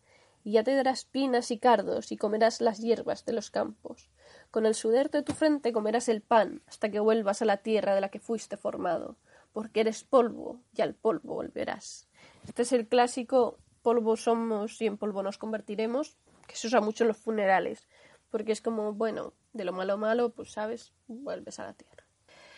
y 0.45 0.53
ya 0.53 0.63
te 0.63 0.77
darás 0.77 1.07
pinas 1.07 1.51
y 1.51 1.59
cardos 1.59 2.13
y 2.13 2.17
comerás 2.17 2.61
las 2.61 2.79
hierbas 2.79 3.25
de 3.25 3.33
los 3.33 3.51
campos. 3.51 4.09
Con 4.53 4.65
el 4.65 4.77
sudor 4.77 5.11
de 5.11 5.25
tu 5.25 5.33
frente 5.33 5.73
comerás 5.73 6.09
el 6.09 6.21
pan 6.21 6.63
hasta 6.69 6.89
que 6.89 7.01
vuelvas 7.01 7.43
a 7.43 7.47
la 7.47 7.57
tierra 7.57 7.97
de 7.97 8.01
la 8.01 8.11
que 8.11 8.21
fuiste 8.21 8.57
formado, 8.57 9.17
porque 9.53 9.81
eres 9.81 10.05
polvo 10.05 10.61
y 10.73 10.83
al 10.83 10.95
polvo 10.95 11.35
volverás. 11.35 12.07
Este 12.47 12.63
es 12.63 12.73
el 12.73 12.87
clásico 12.87 13.59
polvo 13.83 14.17
somos 14.17 14.81
y 14.81 14.87
en 14.87 14.97
polvo 14.97 15.25
nos 15.25 15.37
convertiremos, 15.37 16.17
que 16.47 16.57
se 16.57 16.67
usa 16.67 16.81
mucho 16.81 17.05
en 17.05 17.09
los 17.09 17.17
funerales, 17.17 17.87
porque 18.31 18.53
es 18.53 18.61
como, 18.61 18.93
bueno, 18.93 19.33
de 19.53 19.65
lo 19.65 19.73
malo 19.73 19.97
malo, 19.99 20.31
pues 20.31 20.53
sabes, 20.53 20.93
vuelves 21.07 21.59
a 21.61 21.65
la 21.65 21.75
tierra. 21.75 22.05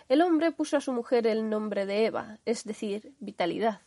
El 0.08 0.22
hombre 0.22 0.52
puso 0.52 0.76
a 0.76 0.80
su 0.80 0.92
mujer 0.92 1.26
el 1.26 1.48
nombre 1.48 1.84
de 1.86 2.06
Eva, 2.06 2.38
es 2.44 2.64
decir, 2.64 3.14
vitalidad 3.18 3.80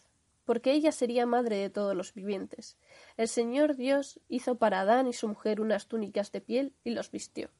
porque 0.49 0.71
ella 0.71 0.91
sería 0.91 1.27
madre 1.27 1.57
de 1.57 1.69
todos 1.69 1.95
los 1.95 2.11
vivientes. 2.15 2.75
El 3.17 3.27
Señor 3.27 3.75
Dios 3.75 4.19
hizo 4.29 4.55
para 4.55 4.79
Adán 4.79 5.05
y 5.05 5.13
su 5.13 5.27
mujer 5.27 5.61
unas 5.61 5.85
túnicas 5.85 6.31
de 6.31 6.41
piel 6.41 6.73
y 6.83 6.89
los 6.89 7.11
vistió. 7.11 7.51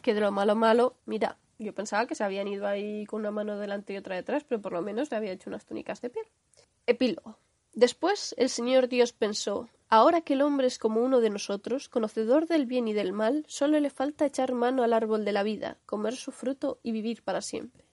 Que 0.00 0.14
de 0.14 0.20
lo 0.20 0.30
malo 0.30 0.54
malo, 0.54 0.96
mira, 1.06 1.38
yo 1.58 1.74
pensaba 1.74 2.06
que 2.06 2.14
se 2.14 2.22
habían 2.22 2.46
ido 2.46 2.68
ahí 2.68 3.04
con 3.06 3.22
una 3.22 3.32
mano 3.32 3.58
delante 3.58 3.94
y 3.94 3.96
otra 3.96 4.14
detrás, 4.14 4.44
pero 4.44 4.62
por 4.62 4.72
lo 4.72 4.80
menos 4.80 5.10
le 5.10 5.16
había 5.16 5.32
hecho 5.32 5.50
unas 5.50 5.66
túnicas 5.66 6.02
de 6.02 6.10
piel. 6.10 6.26
Epílogo. 6.86 7.36
Después 7.72 8.32
el 8.38 8.48
Señor 8.48 8.86
Dios 8.86 9.12
pensó 9.12 9.68
Ahora 9.88 10.22
que 10.22 10.34
el 10.34 10.42
hombre 10.42 10.66
es 10.66 10.78
como 10.78 11.02
uno 11.02 11.20
de 11.20 11.30
nosotros, 11.30 11.88
conocedor 11.88 12.46
del 12.46 12.66
bien 12.66 12.88
y 12.88 12.92
del 12.92 13.12
mal, 13.12 13.44
solo 13.48 13.78
le 13.78 13.90
falta 13.90 14.26
echar 14.26 14.52
mano 14.52 14.82
al 14.82 14.92
árbol 14.92 15.24
de 15.24 15.32
la 15.32 15.42
vida, 15.42 15.78
comer 15.86 16.16
su 16.16 16.32
fruto 16.32 16.80
y 16.82 16.92
vivir 16.92 17.22
para 17.22 17.42
siempre. 17.42 17.84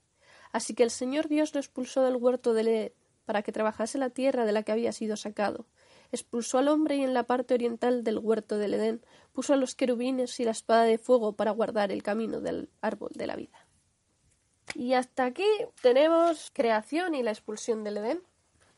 Así 0.51 0.73
que 0.73 0.83
el 0.83 0.91
Señor 0.91 1.27
Dios 1.27 1.53
lo 1.53 1.59
expulsó 1.59 2.03
del 2.03 2.15
huerto 2.15 2.53
de, 2.53 2.95
para 3.25 3.41
que 3.41 3.51
trabajase 3.51 3.97
la 3.97 4.09
tierra 4.09 4.45
de 4.45 4.51
la 4.51 4.63
que 4.63 4.71
había 4.71 4.91
sido 4.91 5.15
sacado. 5.15 5.65
Expulsó 6.11 6.57
al 6.57 6.67
hombre 6.67 6.97
y 6.97 7.03
en 7.03 7.13
la 7.13 7.23
parte 7.23 7.53
oriental 7.53 8.03
del 8.03 8.19
huerto 8.19 8.57
del 8.57 8.73
Edén 8.73 9.05
puso 9.31 9.53
a 9.53 9.57
los 9.57 9.75
querubines 9.75 10.39
y 10.39 10.43
la 10.43 10.51
espada 10.51 10.83
de 10.83 10.97
fuego 10.97 11.33
para 11.33 11.51
guardar 11.51 11.91
el 11.91 12.03
camino 12.03 12.41
del 12.41 12.69
árbol 12.81 13.11
de 13.13 13.27
la 13.27 13.35
vida. 13.35 13.67
Y 14.73 14.93
hasta 14.93 15.25
aquí 15.25 15.47
tenemos 15.81 16.51
creación 16.53 17.15
y 17.15 17.23
la 17.23 17.31
expulsión 17.31 17.83
del 17.83 17.97
Edén. 17.97 18.21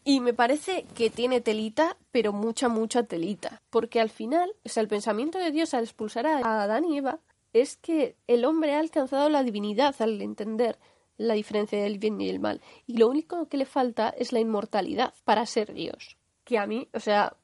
Y 0.06 0.20
me 0.20 0.34
parece 0.34 0.86
que 0.96 1.10
tiene 1.10 1.40
telita, 1.40 1.98
pero 2.12 2.34
mucha, 2.34 2.68
mucha 2.68 3.04
telita. 3.04 3.62
Porque 3.70 4.02
al 4.02 4.10
final, 4.10 4.54
o 4.66 4.70
sea, 4.70 4.82
el 4.82 4.90
pensamiento 4.90 5.40
de 5.40 5.52
Dios 5.52 5.74
al 5.74 5.86
expulsar 5.86 6.28
a 6.28 6.64
Adán 6.64 6.86
y 6.86 6.98
Eva 6.98 7.20
es 7.54 7.78
que 7.78 8.16
el 8.28 8.46
hombre 8.46 8.74
ha 8.76 8.80
alcanzado 8.80 9.30
la 9.30 9.44
divinidad 9.44 9.96
al 10.00 10.22
entender 10.22 10.78
la 11.18 11.36
diferencia 11.36 11.82
del 11.82 12.00
bien 12.00 12.20
y 12.20 12.30
el 12.30 12.40
mal. 12.40 12.62
Y 12.88 12.98
lo 12.98 13.08
único 13.08 13.48
que 13.48 13.58
le 13.58 13.66
falta 13.66 14.10
es 14.10 14.34
la 14.34 14.40
inmortalidad 14.40 15.14
para 15.24 15.46
ser 15.46 15.74
Dios. 15.74 16.18
Que 16.44 16.58
a 16.58 16.66
mí, 16.66 16.90
o 16.94 17.00
sea, 17.00 17.38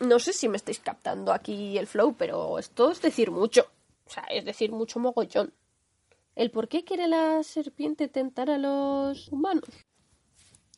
no 0.00 0.18
sé 0.18 0.32
si 0.32 0.48
me 0.48 0.56
estáis 0.56 0.80
captando 0.80 1.32
aquí 1.32 1.78
el 1.78 1.86
flow, 1.86 2.14
pero 2.16 2.58
esto 2.58 2.90
es 2.90 3.00
decir 3.00 3.30
mucho. 3.30 3.66
O 4.06 4.10
sea, 4.10 4.24
es 4.24 4.44
decir 4.44 4.72
mucho 4.72 4.98
mogollón. 4.98 5.52
¿El 6.34 6.50
por 6.50 6.66
qué 6.68 6.82
quiere 6.82 7.06
la 7.08 7.42
serpiente 7.42 8.08
tentar 8.08 8.50
a 8.50 8.58
los 8.58 9.28
humanos? 9.28 9.68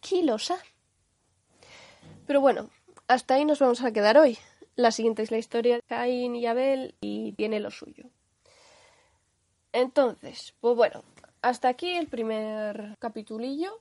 ¿Quién? 0.01 0.27
Pero 2.27 2.41
bueno, 2.41 2.71
hasta 3.07 3.35
ahí 3.35 3.45
nos 3.45 3.59
vamos 3.59 3.83
a 3.83 3.93
quedar 3.93 4.17
hoy. 4.19 4.39
La 4.77 4.91
siguiente 4.91 5.23
es 5.23 5.31
la 5.31 5.39
historia 5.39 5.77
de 5.77 5.83
Caín 5.83 6.35
y 6.35 6.47
Abel 6.47 6.95
y 7.01 7.33
tiene 7.33 7.61
lo 7.61 7.71
suyo. 7.71 8.05
Entonces, 9.73 10.55
pues 10.61 10.77
bueno, 10.77 11.03
hasta 11.43 11.69
aquí 11.69 11.91
el 11.91 12.09
primer 12.09 12.97
capitulillo. 12.99 13.81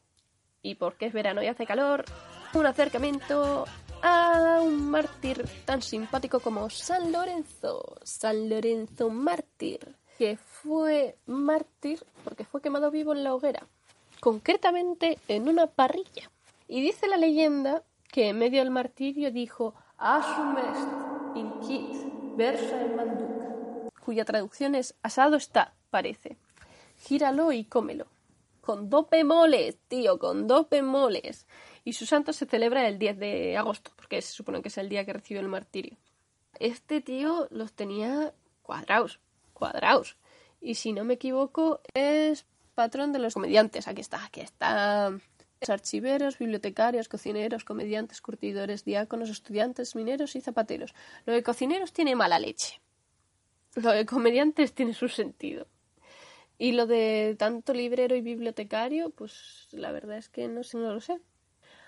Y 0.62 0.76
porque 0.76 1.08
es 1.08 1.14
verano 1.14 1.44
y 1.44 1.48
hace 1.48 1.66
calor, 1.66 2.06
un 2.54 2.66
acercamiento 2.66 3.66
a 4.02 4.60
un 4.62 4.90
mártir 4.90 5.46
tan 5.66 5.82
simpático 5.82 6.40
como 6.40 6.70
San 6.70 7.12
Lorenzo. 7.12 7.98
San 8.04 8.50
Lorenzo 8.50 9.10
mártir, 9.10 9.96
que 10.18 10.38
fue 10.38 11.18
mártir 11.26 12.06
porque 12.24 12.46
fue 12.46 12.62
quemado 12.62 12.92
vivo 12.92 13.14
en 13.14 13.24
la 13.24 13.34
hoguera, 13.34 13.68
concretamente 14.20 15.20
en 15.28 15.50
una 15.50 15.68
parrilla. 15.68 16.30
Y 16.68 16.82
dice 16.82 17.08
la 17.08 17.18
leyenda 17.18 17.84
que 18.14 18.30
en 18.30 18.38
medio 18.38 18.60
del 18.60 18.70
martirio 18.70 19.32
dijo 19.32 19.74
Asumest 19.98 20.88
inquit 21.36 21.98
versa 22.38 22.80
en 22.80 22.96
manduca, 22.96 23.92
cuya 24.06 24.24
traducción 24.24 24.76
es 24.76 24.96
asado 25.02 25.36
está, 25.36 25.74
parece 25.90 26.38
gíralo 27.04 27.52
y 27.52 27.66
cómelo. 27.66 28.08
Con 28.62 28.90
dos 28.90 29.08
moles, 29.26 29.78
tío, 29.88 30.18
con 30.20 30.48
dos 30.48 30.68
moles. 30.82 31.48
Y 31.84 31.94
su 31.94 32.06
santo 32.06 32.32
se 32.32 32.46
celebra 32.46 32.88
el 32.88 32.98
10 32.98 33.20
de 33.20 33.58
agosto, 33.58 33.92
porque 33.98 34.22
se 34.22 34.32
supone 34.32 34.62
que 34.62 34.70
es 34.70 34.78
el 34.78 34.88
día 34.88 35.06
que 35.06 35.14
recibió 35.14 35.42
el 35.42 35.50
martirio. 35.50 35.98
Este 36.60 37.02
tío 37.02 37.48
los 37.50 37.74
tenía 37.74 38.34
cuadrados, 38.62 39.20
cuadrados. 39.54 40.16
Y 40.62 40.76
si 40.76 40.94
no 40.94 41.04
me 41.04 41.16
equivoco, 41.16 41.82
es 41.94 42.46
patrón 42.74 43.12
de 43.12 43.20
los 43.20 43.34
comediantes. 43.34 43.88
Aquí 43.90 44.00
está, 44.00 44.24
aquí 44.24 44.40
está. 44.40 45.12
Archiveros, 45.70 46.38
bibliotecarios, 46.38 47.08
cocineros, 47.08 47.64
comediantes, 47.64 48.22
curtidores, 48.22 48.84
diáconos, 48.84 49.30
estudiantes, 49.30 49.96
mineros 49.96 50.36
y 50.36 50.42
zapateros. 50.42 50.94
Lo 51.26 51.34
de 51.34 51.44
cocineros 51.44 51.94
tiene 51.94 52.16
mala 52.16 52.40
leche. 52.40 52.82
Lo 53.76 53.92
de 53.92 54.06
comediantes 54.06 54.74
tiene 54.74 54.94
su 54.94 55.08
sentido. 55.08 55.68
Y 56.58 56.74
lo 56.74 56.86
de 56.86 57.36
tanto 57.38 57.74
librero 57.74 58.16
y 58.16 58.22
bibliotecario, 58.22 59.10
pues 59.10 59.68
la 59.72 59.92
verdad 59.92 60.18
es 60.18 60.30
que 60.30 60.48
no 60.48 60.64
sé, 60.64 60.78
no 60.78 60.94
lo 60.94 61.02
sé. 61.02 61.20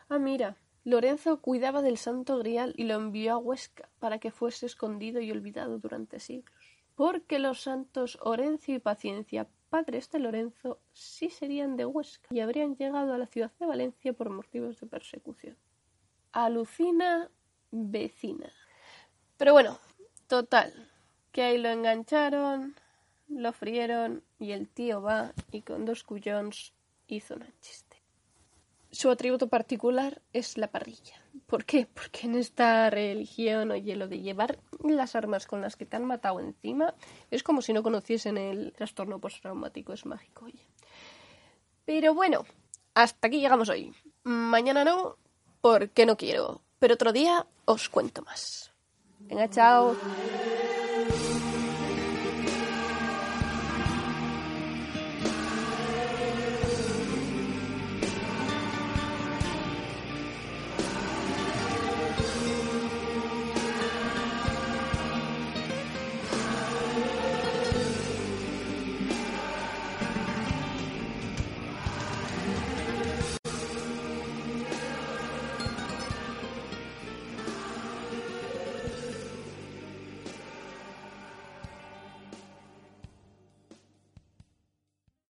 Ah, 0.10 0.18
mira, 0.18 0.58
Lorenzo 0.84 1.42
cuidaba 1.42 1.82
del 1.82 1.98
santo 1.98 2.38
grial 2.38 2.74
y 2.78 2.84
lo 2.84 2.96
envió 2.96 3.34
a 3.34 3.38
Huesca 3.38 3.90
para 4.00 4.20
que 4.20 4.32
fuese 4.32 4.66
escondido 4.66 5.20
y 5.20 5.32
olvidado 5.32 5.80
durante 5.80 6.20
siglos. 6.20 6.54
Porque 6.96 7.40
los 7.40 7.62
santos 7.62 8.18
Orencio 8.22 8.76
y 8.76 8.80
Paciencia, 8.80 9.48
padres 9.76 10.10
de 10.10 10.20
Lorenzo, 10.20 10.80
sí 10.94 11.30
serían 11.30 11.76
de 11.76 11.86
Huesca 11.86 12.30
y 12.32 12.40
habrían 12.40 12.78
llegado 12.78 13.14
a 13.14 13.18
la 13.18 13.28
ciudad 13.28 13.52
de 13.60 13.66
Valencia 13.66 14.14
por 14.14 14.30
motivos 14.30 14.80
de 14.80 14.88
persecución. 14.88 15.58
Alucina 16.32 17.30
vecina. 17.72 18.54
Pero 19.36 19.52
bueno, 19.52 19.78
total, 20.28 20.72
que 21.34 21.42
ahí 21.44 21.58
lo 21.58 21.68
engancharon, 21.68 22.74
lo 23.28 23.52
frieron 23.52 24.24
y 24.40 24.54
el 24.54 24.70
tío 24.70 25.02
va 25.02 25.34
y 25.52 25.62
con 25.64 25.84
dos 25.84 26.06
cuyons 26.06 26.74
hizo 27.08 27.36
un 27.36 27.44
chiste. 27.60 27.85
Su 28.96 29.10
atributo 29.10 29.50
particular 29.50 30.22
es 30.32 30.58
la 30.58 30.68
parrilla. 30.72 31.22
¿Por 31.48 31.66
qué? 31.66 31.86
Porque 31.94 32.28
en 32.28 32.36
esta 32.36 32.90
religión, 32.90 33.72
oye, 33.72 33.94
lo 33.98 34.08
de 34.08 34.22
llevar 34.22 34.58
las 34.82 35.18
armas 35.18 35.48
con 35.48 35.60
las 35.60 35.76
que 35.76 35.86
te 35.86 35.98
han 35.98 36.06
matado 36.06 36.40
encima 36.40 36.94
es 37.30 37.44
como 37.44 37.62
si 37.62 37.74
no 37.74 37.84
conociesen 37.84 38.38
el 38.38 38.72
trastorno 38.72 39.20
postraumático, 39.20 39.92
es 39.92 40.06
mágico, 40.06 40.46
oye. 40.46 40.66
Pero 41.84 42.14
bueno, 42.14 42.46
hasta 42.94 43.28
aquí 43.28 43.42
llegamos 43.42 43.68
hoy. 43.68 43.94
Mañana 44.24 44.86
no, 44.86 45.18
porque 45.60 46.06
no 46.06 46.16
quiero. 46.16 46.62
Pero 46.80 46.94
otro 46.94 47.12
día 47.12 47.46
os 47.66 47.90
cuento 47.90 48.22
más. 48.22 48.72
Venga, 49.20 49.50
chao. 49.50 49.98